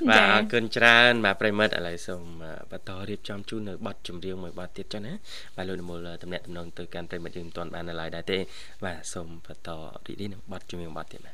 [0.09, 2.23] បាទអរគុណច្រើនបាទប្រិមិត្តឥឡូវសូម
[2.79, 5.13] បន្តរៀបចំជូននៅប័ណ្ណចម្រៀងមួយប័ណ្ណទៀតចុះណា
[5.55, 8.37] បាទលោកនិមលតំណាក់តំណងទៅកាន់ប្រិមិត្តយើងមិនទាន់បាននៅឡើយដែរទេ
[8.85, 9.69] បាទសូមបន្ត
[10.05, 11.31] រីករាយនឹងប័ណ្ណចម្រៀងប័ណ្ណទៀតបា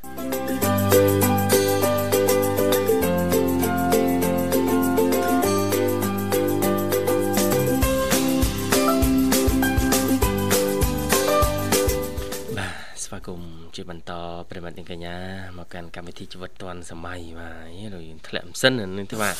[12.70, 12.74] ទ
[13.04, 14.12] ស្វាគមន៍ ជាបន្ត
[14.50, 15.16] ប្រិមត្តនាងកញ្ញា
[15.58, 19.36] មកកាន់កម្មវិធីជីវិតឌွန်សម័យបាទដូចធ្លាក់ម៉ាស៊ីននឹងទេបាទ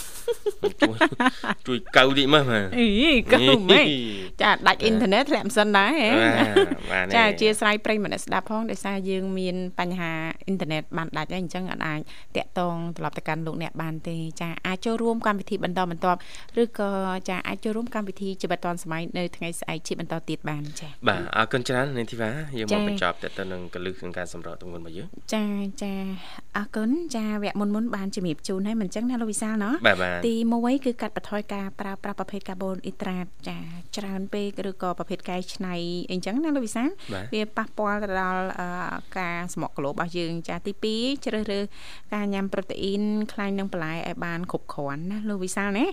[0.80, 0.96] ជួយ
[1.66, 2.86] ជួយកៅតិចមើលបាទអី
[3.32, 3.38] កៅ
[3.70, 3.86] ម៉េច
[4.42, 5.92] ចាដាច់អ៊ីនធឺណិតធ្លាក់ម៉ាស៊ីនដែរ
[7.14, 10.12] ចាអធិស្ឋានប្រិមត្តស្ដាប់ផងដោយសារយើងមានបញ្ហា
[10.46, 12.00] អ៊ីនធឺណិតបានដាច់ហើយអញ្ចឹងអាច
[12.36, 16.18] តាក់ទងត្រឡប់ទៅកាន់លោកអ្នកបានទេចាអាចចូលរួមកម្មវិធីបន្តបន្ទាប់
[16.62, 16.90] ឬក៏
[17.28, 25.46] ចាអាចចូលរួមកម្មវិធីជីវិតឌွန်សម័យនៅថ្ងៃស្អែកជាបន្តទៀតបានចាបាទអរគុណច្រើននាងធីវ៉ាយើងមកបញ្ចប់តទៅនឹងកលឹះក្នុងការសម្រាប់ទង្វើរបស់យើងចា
[25.82, 25.94] ចា
[26.56, 29.74] អរគុណចាវគ្គមុនមុនបានជំរាបជូនហើយមិនចឹងណាលោកវិសាលណោះ
[30.26, 33.58] ទី1គឺកាត់បន្ថយការប្រើប្រាស់ប្រភេទកាបូនអ៊ីត្រាតចា
[33.96, 35.74] ច្រើនពេកឬក៏ប្រភេទកែច្នៃ
[36.10, 36.88] អីចឹងណាលោកវិសាល
[37.34, 38.44] វាប៉ះពាល់ទៅដល់
[39.18, 41.64] ការស្មុកគីឡូរបស់យើង ចាទី2ជ្រើសរើស
[42.14, 43.02] ការញ៉ាំប្រូតេអ៊ីន
[43.32, 45.84] ខ្លាញ់នឹងបន្លែឲ្យបានគ្រប់គ្រាន់ណាលោកវិសាលណា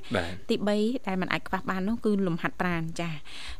[0.49, 3.09] ទី3ដែលมันអាចខ្វះបាននោះគឺលំហាត់ប្រាណចា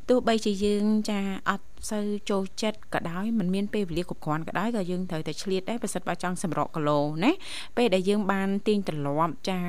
[0.09, 1.19] ទោះបីជាយើងចា
[1.49, 7.31] អត់ សូវចូលចិត្តក៏ដោយมันមានពេលវេលាគ្រប់គ្រាន់ក៏ដោយក៏យើងត្រូវតែឆ្លៀតដែរបើសិនបើចង់សម្រកគីឡូណា
[7.77, 9.59] ពេលដែលយើងបានទាញទម្លាប់ចា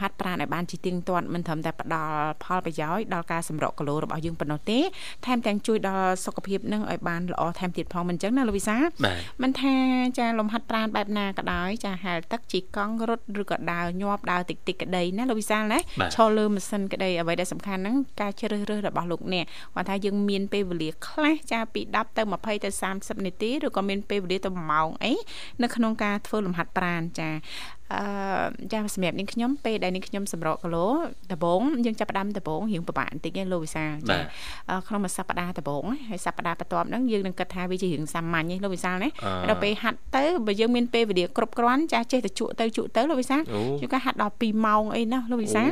[0.00, 4.78] ហាត់ប្រាណឲ្យបានជាទៀងទាត់មិនត្រឹមតែផ្ដល់ផលប្រយោជន៍ដល់ការសម្រកគីឡូរបស់យើងប៉ុណ្ណោះទេ
[5.26, 8.76] ថែមទាំងជួយដល់សុខភាពនឹងឲ្យបានល្អថែមទៀតផងមិនអញ្ចឹងណាលោកវិសា
[9.42, 9.74] មិនថា
[10.18, 15.78] ចាលំហាត់ប្រាណបែបណាក៏ដោយចាហែលទឹកជីកង់រត់ឬក៏ដើរញាប់ដើរតិចតិចក្តីណាលោកវិសាលណា
[16.14, 25.12] ឈរលើម៉ាស៊ីនក្តីអ្វីដែលសំខាន់ហ្នឹងការជ្រើសរើសរបស់លោកអ្នកគាត់ថាយើងមានពេលវេលាខ្លះចាពី10ទៅ20ទៅ30នាទីឬក៏មានពេលវេលាទៅ1ម៉ោងអី
[25.62, 27.30] នៅក្នុងការធ្វើលំហាត់ប្រាណចា
[27.94, 28.02] អឺ
[28.72, 30.86] ចាសម្រាប់នាងខ្ញុំពេលដែលនាងខ្ញុំសម្រកគីឡូ
[31.32, 34.16] ដបងយើងចាប់ផ្ដើមដបងរៀងពិបាកបន្តិចឯងលោកវិសាចា
[34.88, 39.08] ក្នុងមួយសប្តាហ៍ដបងហើយសប្តាហ៍បន្ទាប់ហ្នឹងយើងនឹងគិតថាវាជារឿងសាមញ្ញឯងលោកវិសាណា
[39.48, 43.36] ដល់ពេលហាត់ទៅបើយើងមានពេលវេលាគ្រប់គ្រាន់ចាចេះតែជក់ទៅជក់ទៅលោកវិសា
[43.80, 45.64] ជួនកាលហាត់ដល់2ម៉ោងអីណាលោកវិសា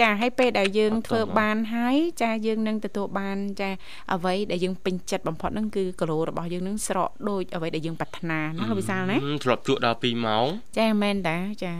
[0.00, 3.70] ចាហើយពេលដែលយើងធ្វើបានហើយចាយើងនឹងទទួលបានចា
[4.12, 10.46] អ្វីដែលយើងពេញចិត្តបំផុតហ្នឹងគឺគីឡូរបស់យើងនឹងស្រកដូចអ្វីដែលយើងប្រាថ្នាណាលោកវិសាណាធ្លាប់ជក់ដល់2ម៉ោង
[10.78, 11.74] ចាមែនតាចា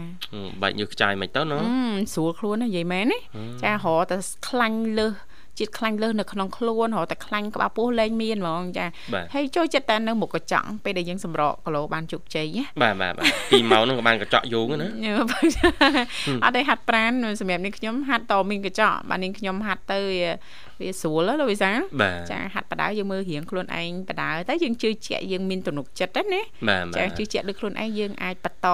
[0.61, 1.57] បាច់ញើសខ្ចាយមិនទៅណា
[2.13, 3.19] ស្រួលខ្លួនណានិយាយមែនណា
[3.63, 5.13] ចារហតែខ្លាញ់លើស
[5.59, 8.85] ជាតិខ្លាញ់លើសនៅក្នុងខ្លួនរហតែខ្លាញ់ក្បាលពោះលែងមានហ្មងចា
[9.33, 14.87] ហើយចូលចិត្តតែនៅមុខកញ្ចក់ពេលដែលយើងសម្រកគីឡូបានជោគជ័យណាបាទបាទបាទ2ម៉ោងហ្នឹងក៏បានកញ្ចក់យូរណា
[16.43, 19.99] អត់ទេហាត់ប្រានសម្រាប់នាងខ្ញុំហាត់តមានកញ្ចក់បាទនាងខ្ញុំហាត់ទៅ
[20.81, 21.71] វាស្រួលលោកវិសា
[22.31, 26.41] ចាហាត់បដៅយើងមើលរៀងខ្លួនឯងបដៅតែយើងជឿជាក់យើងមានទំនុកចិត្តណា
[26.97, 28.67] ចាជឿជាក់លើខ្លួនឯងយើងអាចបន្ត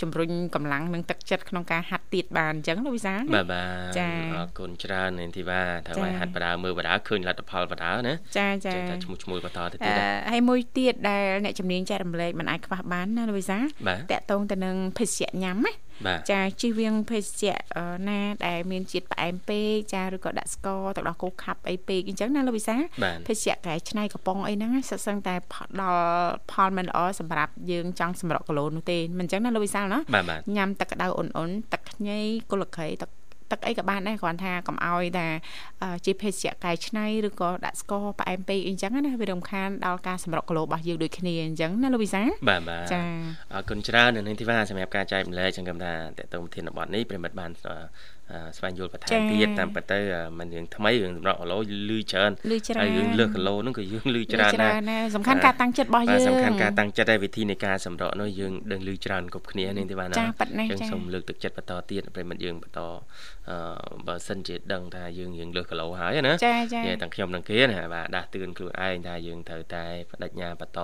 [0.00, 9.92] ជំរុញកម្លាំងនិងទឹកចិត្តក្នុងការហាត់ទៀតបានអញ្ចឹងលោកវិសាបាទបាទចាអរគុណច្រើននាងធីវ៉ាថាឲ្យហាត់បដៅមើលបដៅឃើញលទ្ធផលបដៅណាចាចាតែឈ្មោះឈ្មោះបន្តទៅទៀត
[10.30, 13.66] ហើយមួយទៀតដែលអ្នកជំនាញចែករំលែកមិនអាចខ្វះបានណាលោកវិសាត
[14.12, 15.72] កតងទៅនឹងភេសជ្ជៈញ៉ាំណា
[16.30, 17.56] ចាជិះវៀងភេសជ្ជៈ
[18.08, 22.76] ណាដែលមានជាតិផ្អែមពេកចាឬក៏ដាក់ស្ករទឹកដោះគោខាប់អីពេកអញ្ចឹងណាលោកវិសា
[23.26, 25.34] ភេសជ្ជៈកែច្នៃកំប៉ុងអីហ្នឹងសិតសឹងតែ
[25.80, 26.02] ដល់
[26.52, 29.98] ផលមិនល្អសម្រាប់យើងចង់សម្រក់គីឡូនោះទេមិនអញ្ចឹងណាលោកវិសាណា
[30.56, 32.18] ញ៉ាំទឹកក្តៅអ៊ុនអ៊ុនទឹកខ្ញី
[32.50, 33.10] គល់ក្រៃទឹក
[33.52, 35.26] ទឹកអីក៏បានដែរគ្រាន់ថាកុំឲ្យតែ
[36.04, 43.02] ជាភេសជ្ជៈកែច្នៃឬក៏ដាក់ស្ករផ្អែមពេកអីចឹងណាវារំខានដល់ការសម្រក់គីឡូរបស់យើងដូចគ្នាអញ្ចឹងណាលោកវិសាបាទបាទចា
[43.52, 47.50] អរគុណច្រើននៅនឹងធីវ៉ាសម្រាប់ការចែកម្លែកចឹងគំថាតើតើធានបត់នេះប្រិមិត្តបាន
[48.56, 49.98] ស្វែងយល់បន្ថែមទៀតតាមពិតទៅ
[50.38, 51.58] មិនរឿងថ្មីរឿងសម្រាប់គីឡូ
[51.90, 60.16] លឺច្រើនលឺច្រើនហើយរឿងលើសគីឡូហ្នឹងក៏យើងលឺច្រើនដែរសំខាន់ការតាំងចិត្តរបស់យើងសំខាន់ការតាំងចិត្តហើយវិធីនៃការសម្រក់នោះយើងដឹងលឺច្រើនគ្រប់គ្នានេះទេបាទណា
[60.70, 62.80] ចឹងសូមលើកទឹកចិត្តបន្តទៀតប្រិមិត្តយើងបន្ត
[63.50, 63.56] អឺ
[64.06, 70.80] បើសិនជាដឹងថាយើងយើងលើសគីឡូហើយណាចាចាទាំងខ្ញុំទាំងគេណាបាទដាស់តឿនខ្លួនឯងថាយើងត្រូវតែបដិញ្ញាបន្ត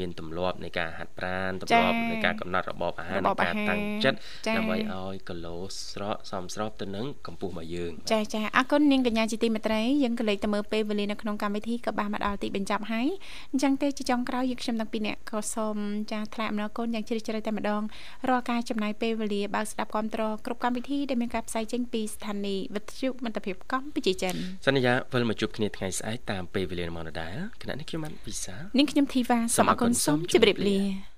[0.00, 4.18] មានទម្លាប់នៃការហាត់ប្រាណទម្លាប់នៃការកំណត់របបអាហារនៃការតាំងចិត្ត
[4.56, 5.56] ដើម្បីឲ្យគីឡូ
[5.90, 13.06] ស្រកសមស្របទៅនឹងកម្ពស់របស់យើងចាចាអរគុណនាងកញ្ញាជាទីមេត្រីយើងក៏លេចទៅមើលពេលវេលានៅក្នុងកម្មវិធីក៏បានមកដល់ទីបញ្ចប់ហើយ
[13.52, 15.76] អញ្ចឹងទេជាចុងក្រោយយើងខ្ញុំទាំងពីរនាក់ក៏សូម
[16.12, 17.82] ចាថ្លែងអំណរគុណយ៉ាងជ្រាលជ្រៅតែម្ដង
[18.28, 24.34] រាល់ការចំណាយពេលវេលាបើកស្ដាប់គ្រប់ត្រគ្រប់កម្មវិធីដែលមានការផ្សាយចេញពីស្ថានីយ៍វិទ្យុមិត្តភាពកម្ពុជាចិន
[24.66, 31.15] សន្យាវិលមកជួបគ្នាថ្ងៃស្អែកតាមពេលវេលាម៉ោងដដែលគណៈនេះខ្ញុំបានពិសានាងខ្ញុំធីវ៉ាសូមអរគុណសូមជម្រាបលា